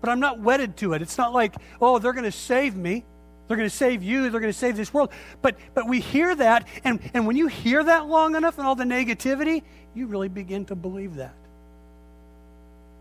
[0.01, 1.01] But I'm not wedded to it.
[1.01, 3.03] It's not like, oh, they're going to save me.
[3.49, 4.29] They're going to save you.
[4.29, 5.11] They're going to save this world.
[5.41, 8.75] But, but we hear that, and, and when you hear that long enough and all
[8.75, 9.63] the negativity,
[9.95, 11.33] you really begin to believe that.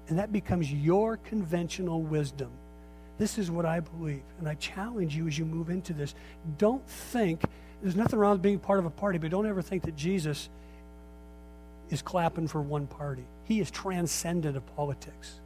[0.08, 2.50] And that becomes your conventional wisdom.
[3.18, 4.22] This is what I believe.
[4.38, 6.14] And I challenge you as you move into this.
[6.56, 7.42] Don't think,
[7.82, 10.48] there's nothing wrong with being part of a party, but don't ever think that Jesus
[11.90, 13.26] is clapping for one party.
[13.44, 15.40] He is transcendent of politics.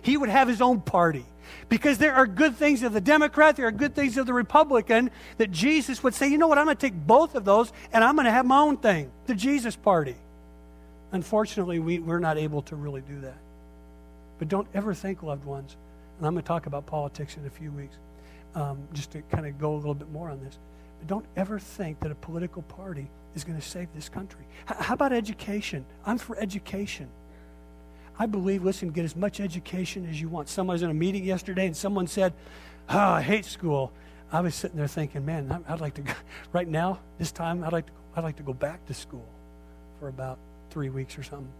[0.00, 1.26] He would have his own party.
[1.68, 5.10] Because there are good things of the Democrat, there are good things of the Republican,
[5.38, 8.02] that Jesus would say, you know what, I'm going to take both of those and
[8.02, 10.16] I'm going to have my own thing, the Jesus party.
[11.12, 13.36] Unfortunately, we, we're not able to really do that.
[14.38, 15.76] But don't ever think, loved ones,
[16.18, 17.96] and I'm going to talk about politics in a few weeks,
[18.54, 20.58] um, just to kind of go a little bit more on this.
[20.98, 24.44] But don't ever think that a political party is going to save this country.
[24.70, 25.84] H- how about education?
[26.06, 27.08] I'm for education.
[28.22, 30.48] I believe, listen, get as much education as you want.
[30.48, 32.32] Someone was in a meeting yesterday and someone said,
[32.88, 33.92] Oh, I hate school.
[34.30, 36.12] I was sitting there thinking, man, I'd like to go,
[36.52, 39.26] right now, this time, I'd like to, I'd like to go back to school
[39.98, 40.38] for about
[40.70, 41.50] three weeks or something.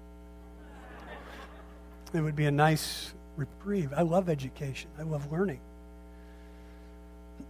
[2.14, 3.92] It would be a nice reprieve.
[3.96, 5.60] I love education, I love learning.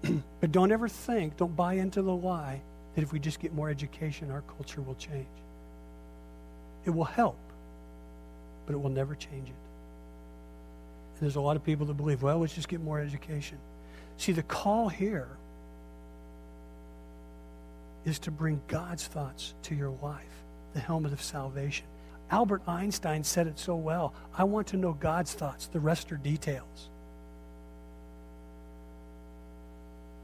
[0.40, 2.62] but don't ever think, don't buy into the lie
[2.94, 5.26] that if we just get more education, our culture will change.
[6.86, 7.36] It will help,
[8.72, 9.54] but it will never change it.
[11.14, 13.58] And there's a lot of people that believe, well, let's just get more education.
[14.16, 15.28] See, the call here
[18.06, 20.42] is to bring God's thoughts to your life,
[20.72, 21.84] the helmet of salvation.
[22.30, 24.14] Albert Einstein said it so well.
[24.36, 26.88] I want to know God's thoughts, the rest are details.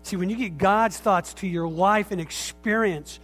[0.05, 3.21] See, when you get God's thoughts to your life and experience,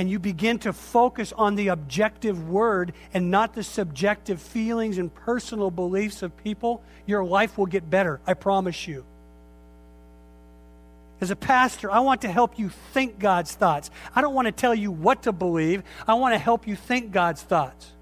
[0.00, 5.14] and you begin to focus on the objective word and not the subjective feelings and
[5.14, 8.18] personal beliefs of people, your life will get better.
[8.26, 9.04] I promise you.
[11.20, 13.90] As a pastor, I want to help you think God's thoughts.
[14.16, 17.12] I don't want to tell you what to believe, I want to help you think
[17.12, 17.92] God's thoughts.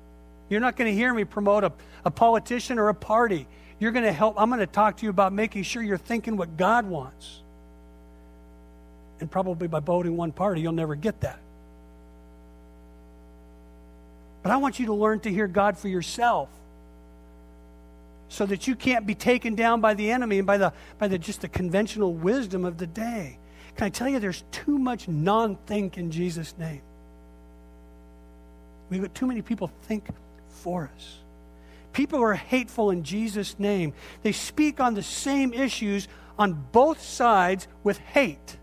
[0.49, 1.72] You're not going to hear me promote a,
[2.05, 3.49] a politician or a party.
[3.80, 4.36] You're going to help.
[4.38, 7.42] I'm going to talk to you about making sure you're thinking what God wants.
[9.18, 11.40] And probably by voting one party, you'll never get that.
[14.43, 16.49] But I want you to learn to hear God for yourself
[18.28, 21.18] so that you can't be taken down by the enemy and by the by the
[21.18, 23.39] just the conventional wisdom of the day.
[23.76, 26.82] Can I tell you there's too much non-think in Jesus name.
[28.91, 30.09] We've got too many people think
[30.49, 31.18] for us.
[31.93, 33.93] People are hateful in Jesus' name.
[34.22, 36.09] They speak on the same issues
[36.39, 38.57] on both sides with hate.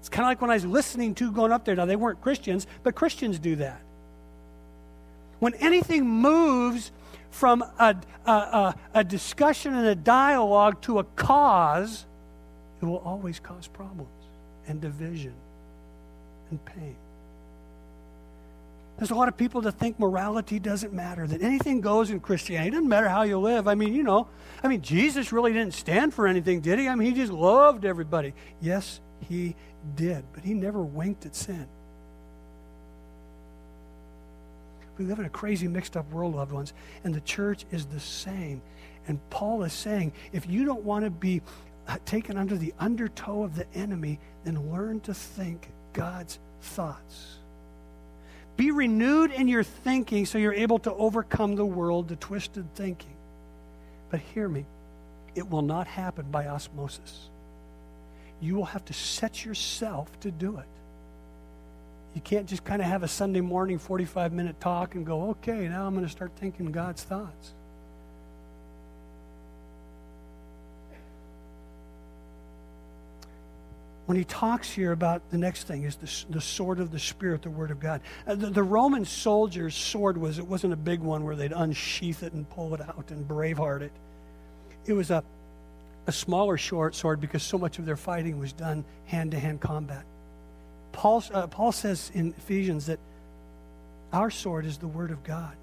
[0.00, 1.76] It's kind of like when I was listening to going up there.
[1.76, 3.80] Now, they weren't Christians, but Christians do that.
[5.40, 6.92] When anything moves
[7.30, 12.06] from a, a, a, a discussion and a dialogue to a cause,
[12.80, 14.10] it will always cause problems
[14.66, 15.34] and division
[16.50, 16.96] and pain.
[18.98, 22.68] There's a lot of people that think morality doesn't matter, that anything goes in Christianity.
[22.68, 23.66] It doesn't matter how you live.
[23.66, 24.28] I mean, you know,
[24.62, 26.86] I mean, Jesus really didn't stand for anything, did he?
[26.86, 28.34] I mean, he just loved everybody.
[28.60, 29.56] Yes, he
[29.94, 31.66] did, but he never winked at sin.
[35.00, 36.74] We live in a crazy, mixed up world, loved ones,
[37.04, 38.60] and the church is the same.
[39.08, 41.40] And Paul is saying if you don't want to be
[41.88, 47.38] uh, taken under the undertow of the enemy, then learn to think God's thoughts.
[48.58, 53.16] Be renewed in your thinking so you're able to overcome the world, the twisted thinking.
[54.10, 54.66] But hear me,
[55.34, 57.30] it will not happen by osmosis.
[58.42, 60.79] You will have to set yourself to do it.
[62.14, 65.68] You can't just kind of have a Sunday morning 45 minute talk and go, okay,
[65.68, 67.54] now I'm going to start thinking God's thoughts.
[74.10, 77.42] when he talks here about the next thing is the, the sword of the spirit
[77.42, 78.00] the word of god.
[78.26, 82.24] Uh, the, the, roman soldier's sword was it wasn't a big one where they'd unsheath
[82.24, 83.92] it and pull it out and braveheart it.
[84.84, 85.22] It was a,
[86.08, 90.04] a smaller short sword because so much of their fighting was done hand-to-hand combat
[91.00, 92.98] paul, uh, paul says in ephesians that
[94.12, 95.56] our sword is the word of god.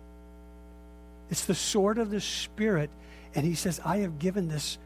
[1.29, 2.89] It's the sword of the spirit
[3.35, 4.79] and he says i have given this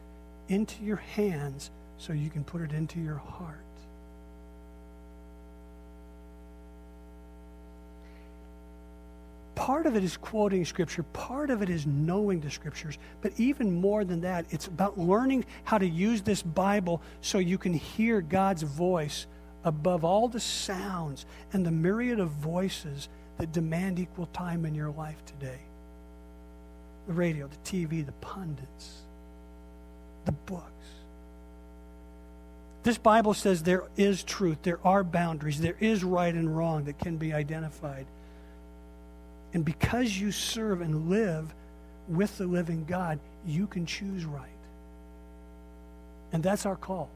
[0.48, 3.64] into your hands so you can put it into your heart.
[9.54, 13.72] Part of it is quoting Scripture, part of it is knowing the Scriptures, but even
[13.72, 18.20] more than that, it's about learning how to use this Bible so you can hear
[18.20, 19.26] God's voice
[19.64, 23.08] above all the sounds and the myriad of voices
[23.38, 25.60] that demand equal time in your life today
[27.06, 29.02] the radio, the TV, the pundits,
[30.24, 30.86] the books.
[32.84, 36.98] This Bible says there is truth, there are boundaries, there is right and wrong that
[36.98, 38.06] can be identified.
[39.52, 41.52] And because you serve and live
[42.08, 44.48] with the living God, you can choose right.
[46.32, 47.10] And that's our call.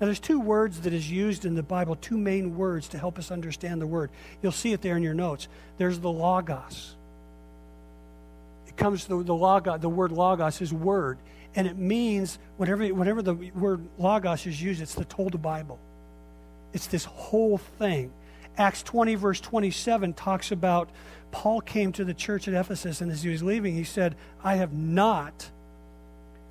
[0.00, 3.18] Now, there's two words that is used in the Bible, two main words to help
[3.18, 4.10] us understand the word.
[4.42, 5.48] You'll see it there in your notes.
[5.78, 6.96] There's the logos.
[8.66, 11.18] It comes the, the logos, the word logos is word
[11.56, 15.78] and it means whatever, whatever the word logos is used, it's the total Bible.
[16.72, 18.12] It's this whole thing.
[18.56, 20.90] Acts 20, verse 27, talks about
[21.30, 24.56] Paul came to the church at Ephesus, and as he was leaving, he said, I
[24.56, 25.50] have not,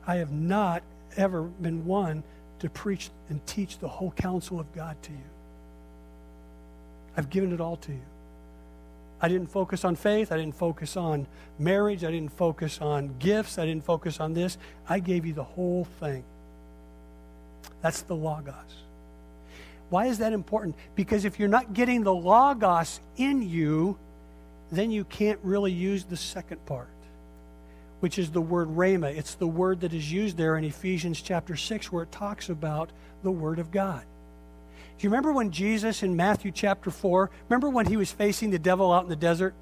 [0.05, 0.83] I have not
[1.15, 2.23] ever been one
[2.63, 5.17] to preach and teach the whole counsel of God to you.
[7.17, 8.01] I've given it all to you.
[9.19, 10.31] I didn't focus on faith.
[10.31, 11.27] I didn't focus on
[11.59, 12.05] marriage.
[12.05, 13.57] I didn't focus on gifts.
[13.57, 14.57] I didn't focus on this.
[14.87, 16.23] I gave you the whole thing.
[17.81, 18.53] That's the Logos.
[19.89, 20.77] Why is that important?
[20.95, 23.99] Because if you're not getting the Logos in you,
[24.71, 26.87] then you can't really use the second part,
[28.03, 29.15] which is the word rhema.
[29.17, 32.91] It's the word that is used there in Ephesians chapter 6 where it talks about
[33.23, 34.03] the Word of God.
[34.97, 38.59] Do you remember when Jesus in Matthew chapter 4, remember when he was facing the
[38.59, 39.55] devil out in the desert?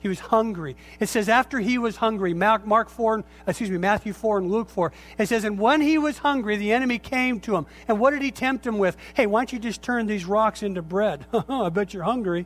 [0.00, 0.76] He was hungry.
[1.00, 4.68] It says after he was hungry, Mark, Mark 4, excuse me, Matthew 4 and Luke
[4.68, 7.64] 4, it says, and when he was hungry, the enemy came to him.
[7.88, 8.98] And what did he tempt him with?
[9.14, 11.24] Hey, why don't you just turn these rocks into bread?
[11.48, 12.44] I bet you're hungry.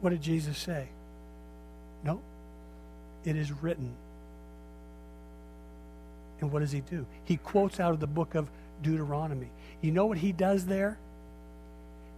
[0.00, 0.88] What did Jesus say?
[2.04, 2.20] No,
[3.24, 3.92] it is written.
[6.40, 7.06] And what does he do?
[7.24, 8.50] He quotes out of the book of
[8.82, 9.50] Deuteronomy.
[9.82, 10.98] You know what he does there?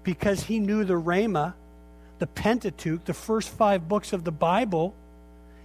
[0.05, 1.55] Because he knew the Rhema,
[2.18, 4.95] the Pentateuch, the first five books of the Bible,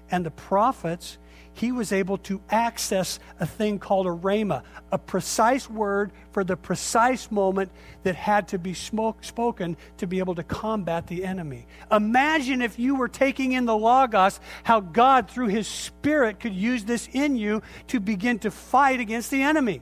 [0.09, 1.17] and the prophets,
[1.57, 6.55] he was able to access a thing called a rhema, a precise word for the
[6.55, 7.71] precise moment
[8.03, 11.65] that had to be smoke, spoken to be able to combat the enemy.
[11.91, 16.85] Imagine if you were taking in the Logos, how God, through his Spirit, could use
[16.85, 19.81] this in you to begin to fight against the enemy.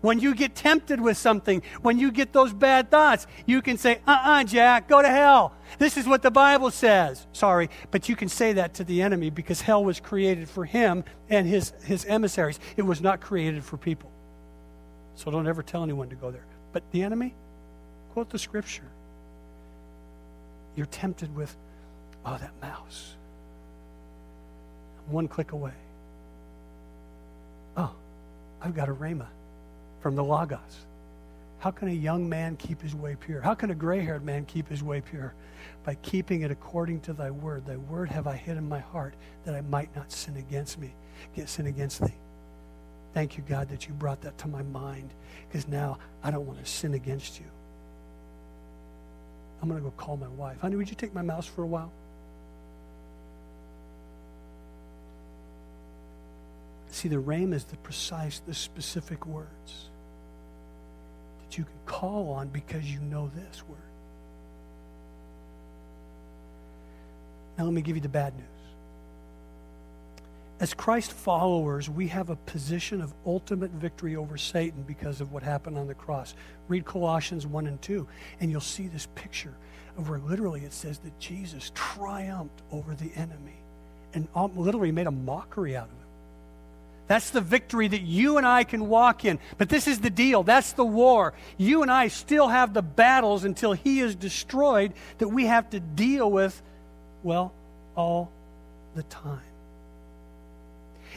[0.00, 3.96] When you get tempted with something, when you get those bad thoughts, you can say,
[4.06, 5.54] uh uh-uh, uh Jack, go to hell.
[5.78, 7.26] This is what the Bible says.
[7.32, 11.02] Sorry, but you can say that to the enemy because hell was created for him
[11.28, 12.60] and his, his emissaries.
[12.76, 14.12] It was not created for people.
[15.16, 16.46] So don't ever tell anyone to go there.
[16.72, 17.34] But the enemy,
[18.12, 18.88] quote the scripture.
[20.76, 21.56] You're tempted with,
[22.24, 23.16] oh, that mouse.
[25.00, 25.72] I'm one click away.
[27.76, 27.90] Oh,
[28.62, 29.26] I've got a rhema
[30.00, 30.86] from the Logos.
[31.58, 33.40] How can a young man keep his way pure?
[33.40, 35.34] How can a gray haired man keep his way pure?
[35.84, 37.66] By keeping it according to thy word.
[37.66, 40.94] Thy word have I hid in my heart that I might not sin against me,
[41.34, 42.14] get sin against thee.
[43.12, 45.12] Thank you, God, that you brought that to my mind
[45.48, 47.46] because now I don't want to sin against you.
[49.60, 50.60] I'm going to go call my wife.
[50.60, 51.90] Honey, would you take my mouse for a while?
[56.90, 59.87] See, the rhema is the precise, the specific words
[61.48, 63.78] that you can call on because you know this word.
[67.56, 68.44] Now, let me give you the bad news.
[70.60, 75.42] As Christ followers, we have a position of ultimate victory over Satan because of what
[75.42, 76.34] happened on the cross.
[76.66, 78.06] Read Colossians 1 and 2,
[78.40, 79.54] and you'll see this picture
[79.96, 83.56] of where literally it says that Jesus triumphed over the enemy
[84.14, 86.07] and um, literally made a mockery out of him.
[87.08, 89.38] That's the victory that you and I can walk in.
[89.56, 90.42] But this is the deal.
[90.42, 91.32] That's the war.
[91.56, 95.80] You and I still have the battles until he is destroyed that we have to
[95.80, 96.62] deal with,
[97.22, 97.52] well,
[97.96, 98.30] all
[98.94, 99.40] the time.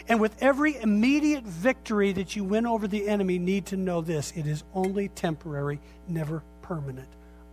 [0.08, 4.34] And with every immediate victory that you win over the enemy, need to know this
[4.36, 7.10] it is only temporary, never permanent.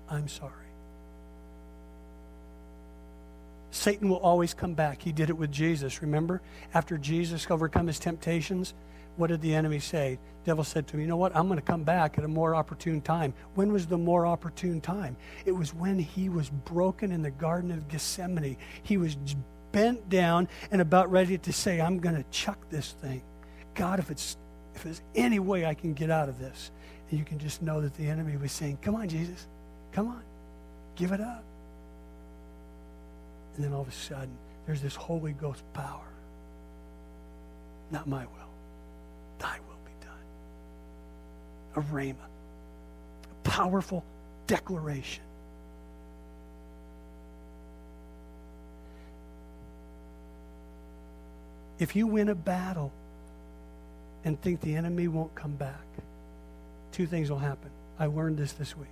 [0.09, 0.68] I'm sorry.
[3.79, 5.01] Satan will always come back.
[5.01, 6.43] He did it with Jesus, remember?
[6.75, 8.75] After Jesus overcome his temptations,
[9.17, 10.19] what did the enemy say?
[10.45, 11.35] Devil said to him, You know what?
[11.35, 13.33] I'm going to come back at a more opportune time.
[13.55, 15.17] When was the more opportune time?
[15.47, 18.57] It was when he was broken in the Garden of Gethsemane.
[18.83, 19.17] He was
[19.71, 23.23] bent down and about ready to say, I'm going to chuck this thing.
[23.75, 24.37] God, if it's
[24.75, 26.73] if there's any way I can get out of this.
[27.11, 29.47] And you can just know that the enemy was saying, Come on, Jesus.
[29.93, 30.23] Come on.
[30.97, 31.45] Give it up.
[33.59, 36.07] And then all of a sudden, there's this Holy Ghost power.
[37.91, 38.51] Not my will,
[39.41, 40.15] thy will be done.
[41.75, 42.29] A rhema,
[43.25, 44.05] a powerful
[44.47, 45.25] declaration.
[51.81, 52.93] If you win a battle
[54.23, 55.85] and think the enemy won't come back,
[56.93, 57.71] two things will happen.
[57.99, 58.87] I learned this this week.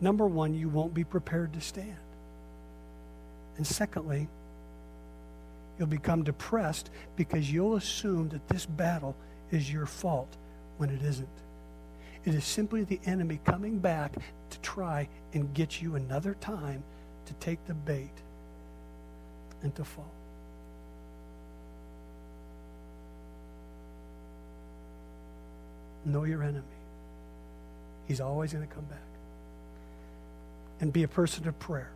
[0.00, 1.98] Number one, you won't be prepared to stand.
[3.58, 4.28] And secondly,
[5.78, 9.14] you'll become depressed because you'll assume that this battle
[9.50, 10.36] is your fault
[10.78, 11.28] when it isn't.
[12.24, 14.14] It is simply the enemy coming back
[14.50, 16.82] to try and get you another time
[17.26, 18.12] to take the bait
[19.62, 20.12] and to fall.
[26.04, 26.64] Know your enemy.
[28.06, 28.98] He's always going to come back.
[30.80, 31.90] And be a person of prayer.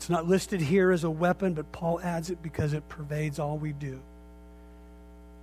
[0.00, 3.58] It's not listed here as a weapon, but Paul adds it because it pervades all
[3.58, 4.00] we do.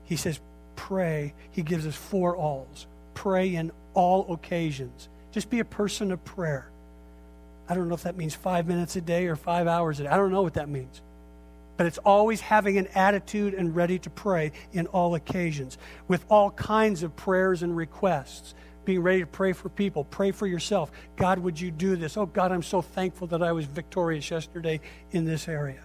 [0.05, 0.39] He says,
[0.75, 1.35] pray.
[1.51, 2.87] He gives us four alls.
[3.13, 5.09] Pray in all occasions.
[5.31, 6.71] Just be a person of prayer.
[7.69, 10.09] I don't know if that means five minutes a day or five hours a day.
[10.09, 11.03] I don't know what that means.
[11.77, 15.77] But it's always having an attitude and ready to pray in all occasions
[16.07, 18.55] with all kinds of prayers and requests
[18.87, 20.05] being ready to pray for people.
[20.05, 20.93] Pray for yourself.
[21.17, 22.15] God, would you do this?
[22.15, 24.79] Oh, God, I'm so thankful that I was victorious yesterday
[25.11, 25.81] in this area.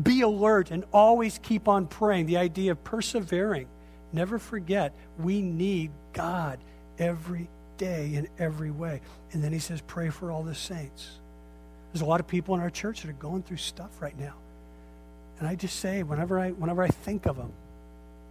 [0.00, 2.26] Be alert and always keep on praying.
[2.26, 3.66] The idea of persevering.
[4.12, 6.58] Never forget, we need God
[6.98, 9.00] every day in every way.
[9.32, 11.18] And then he says, pray for all the saints.
[11.92, 14.34] There's a lot of people in our church that are going through stuff right now.
[15.38, 17.52] And I just say, whenever I, whenever I think of them,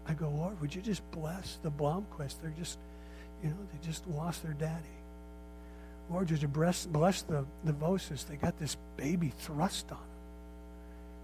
[0.08, 2.41] I go, Lord, would you just bless the Blomquist?
[2.41, 2.78] They're just
[3.44, 4.86] you know, they just lost their daddy.
[6.10, 8.28] Lord, just bless, bless the, the Voses.
[8.28, 10.08] They got this baby thrust on them.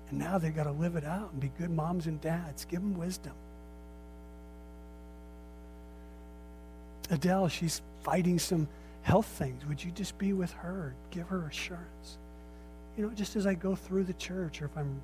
[0.10, 2.66] And now they got to live it out and be good moms and dads.
[2.66, 3.34] Give them wisdom.
[7.10, 8.68] Adele, she's fighting some
[9.02, 9.66] health things.
[9.66, 10.96] Would you just be with her?
[11.12, 12.18] Give her assurance.
[12.98, 15.02] You know, just as I go through the church or if I'm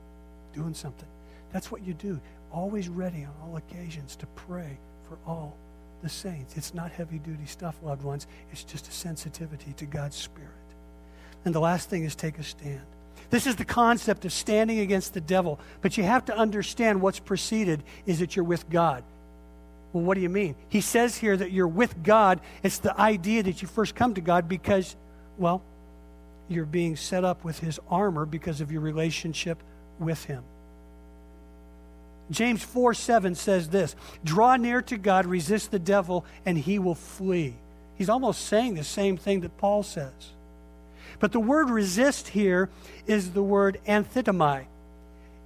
[0.54, 1.08] doing something.
[1.52, 2.20] That's what you do.
[2.52, 5.58] Always ready on all occasions to pray for all
[6.02, 6.58] the saints.
[6.58, 8.28] It's not heavy duty stuff, loved ones.
[8.52, 10.50] It's just a sensitivity to God's Spirit.
[11.46, 12.86] And the last thing is take a stand.
[13.30, 15.60] This is the concept of standing against the devil.
[15.82, 19.04] But you have to understand what's preceded is that you're with God.
[19.94, 20.56] Well, what do you mean?
[20.70, 22.42] He says here that you're with God.
[22.64, 24.96] It's the idea that you first come to God because,
[25.38, 25.64] well,
[26.48, 29.62] you're being set up with his armor because of your relationship
[30.00, 30.44] with him.
[32.32, 36.96] James 4 7 says this Draw near to God, resist the devil, and he will
[36.96, 37.56] flee.
[37.96, 40.32] He's almost saying the same thing that Paul says.
[41.20, 42.70] But the word resist here
[43.06, 44.66] is the word anthistemi.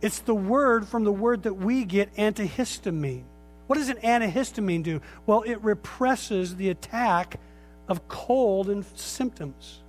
[0.02, 3.24] It's the word from the word that we get antihistamine.
[3.68, 5.02] What does an antihistamine do?
[5.26, 7.40] Well, it represses the attack
[7.88, 9.82] of cold and symptoms.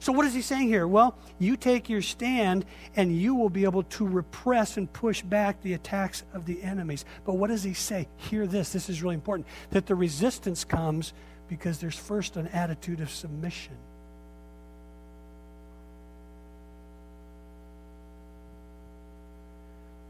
[0.00, 0.86] So, what is he saying here?
[0.86, 5.60] Well, you take your stand and you will be able to repress and push back
[5.62, 7.04] the attacks of the enemies.
[7.24, 8.08] But what does he say?
[8.16, 11.12] Hear this, this is really important that the resistance comes
[11.48, 13.74] because there's first an attitude of submission.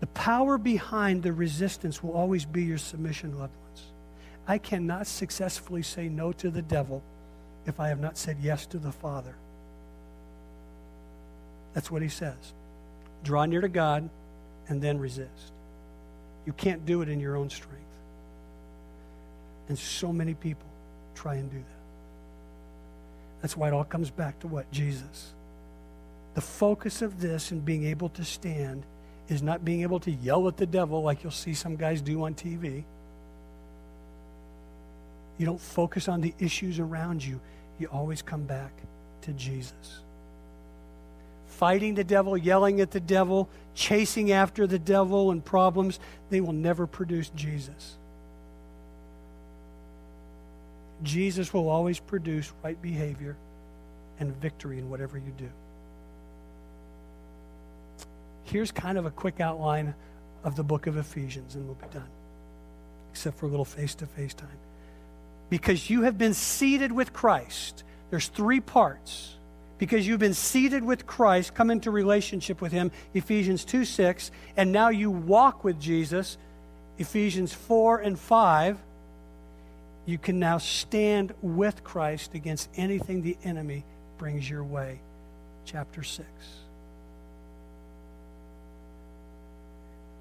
[0.00, 3.82] The power behind the resistance will always be your submission, loved ones.
[4.46, 7.02] I cannot successfully say no to the devil
[7.66, 9.34] if I have not said yes to the Father.
[11.74, 12.54] That's what he says.
[13.24, 14.08] Draw near to God
[14.68, 15.52] and then resist.
[16.46, 17.76] You can't do it in your own strength.
[19.68, 20.66] And so many people
[21.14, 21.64] try and do that.
[23.42, 24.70] That's why it all comes back to what?
[24.72, 25.34] Jesus.
[26.34, 28.84] The focus of this and being able to stand
[29.28, 32.24] is not being able to yell at the devil like you'll see some guys do
[32.24, 32.84] on TV.
[35.36, 37.40] You don't focus on the issues around you.
[37.78, 38.72] You always come back
[39.22, 40.00] to Jesus.
[41.48, 45.98] Fighting the devil, yelling at the devil, chasing after the devil and problems,
[46.30, 47.96] they will never produce Jesus.
[51.02, 53.36] Jesus will always produce right behavior
[54.20, 55.48] and victory in whatever you do
[58.50, 59.94] here's kind of a quick outline
[60.44, 62.08] of the book of Ephesians, and we'll be done,
[63.10, 64.48] except for a little face to face time.
[65.50, 69.37] Because you have been seated with Christ, there's three parts.
[69.78, 74.72] Because you've been seated with Christ, come into relationship with Him, Ephesians 2 6, and
[74.72, 76.36] now you walk with Jesus,
[76.98, 78.78] Ephesians 4 and 5.
[80.06, 83.84] You can now stand with Christ against anything the enemy
[84.16, 85.00] brings your way,
[85.64, 86.26] chapter 6.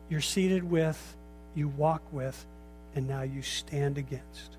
[0.10, 1.16] You're seated with,
[1.55, 2.45] you walk with,
[2.95, 4.58] and now you stand against.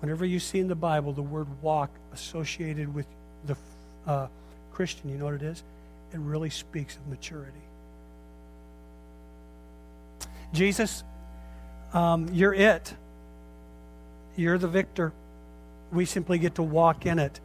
[0.00, 3.06] Whenever you see in the Bible the word walk associated with
[3.46, 3.56] the
[4.06, 4.26] uh,
[4.72, 5.62] Christian, you know what it is?
[6.12, 7.52] It really speaks of maturity.
[10.52, 11.02] Jesus,
[11.92, 12.94] um, you're it.
[14.36, 15.12] You're the victor.
[15.92, 17.40] We simply get to walk in it.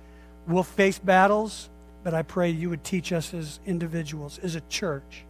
[0.48, 1.70] We'll face battles,
[2.04, 5.24] but I pray you would teach us as individuals, as a church,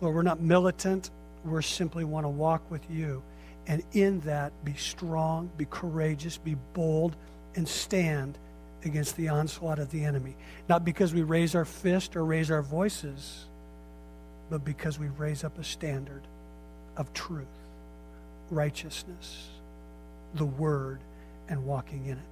[0.00, 1.10] Lord, we're not militant.
[1.44, 3.22] We simply want to walk with you.
[3.66, 7.16] And in that, be strong, be courageous, be bold,
[7.54, 8.38] and stand
[8.84, 10.36] against the onslaught of the enemy.
[10.68, 13.46] Not because we raise our fist or raise our voices,
[14.50, 16.22] but because we raise up a standard
[16.96, 17.46] of truth,
[18.50, 19.48] righteousness,
[20.34, 21.00] the word,
[21.48, 22.24] and walking in it.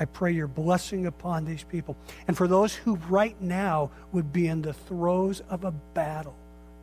[0.00, 1.96] I pray your blessing upon these people.
[2.28, 6.36] And for those who right now would be in the throes of a battle,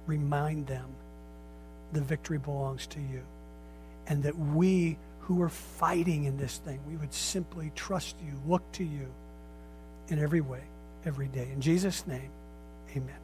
[0.05, 0.87] remind them
[1.93, 3.21] the victory belongs to you.
[4.07, 8.71] And that we who are fighting in this thing, we would simply trust you, look
[8.73, 9.11] to you
[10.07, 10.61] in every way,
[11.03, 11.49] every day.
[11.51, 12.29] In Jesus' name,
[12.91, 13.15] amen.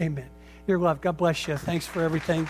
[0.00, 0.28] Amen.
[0.66, 1.00] Your love.
[1.00, 1.56] God bless you.
[1.56, 2.46] Thanks for everything.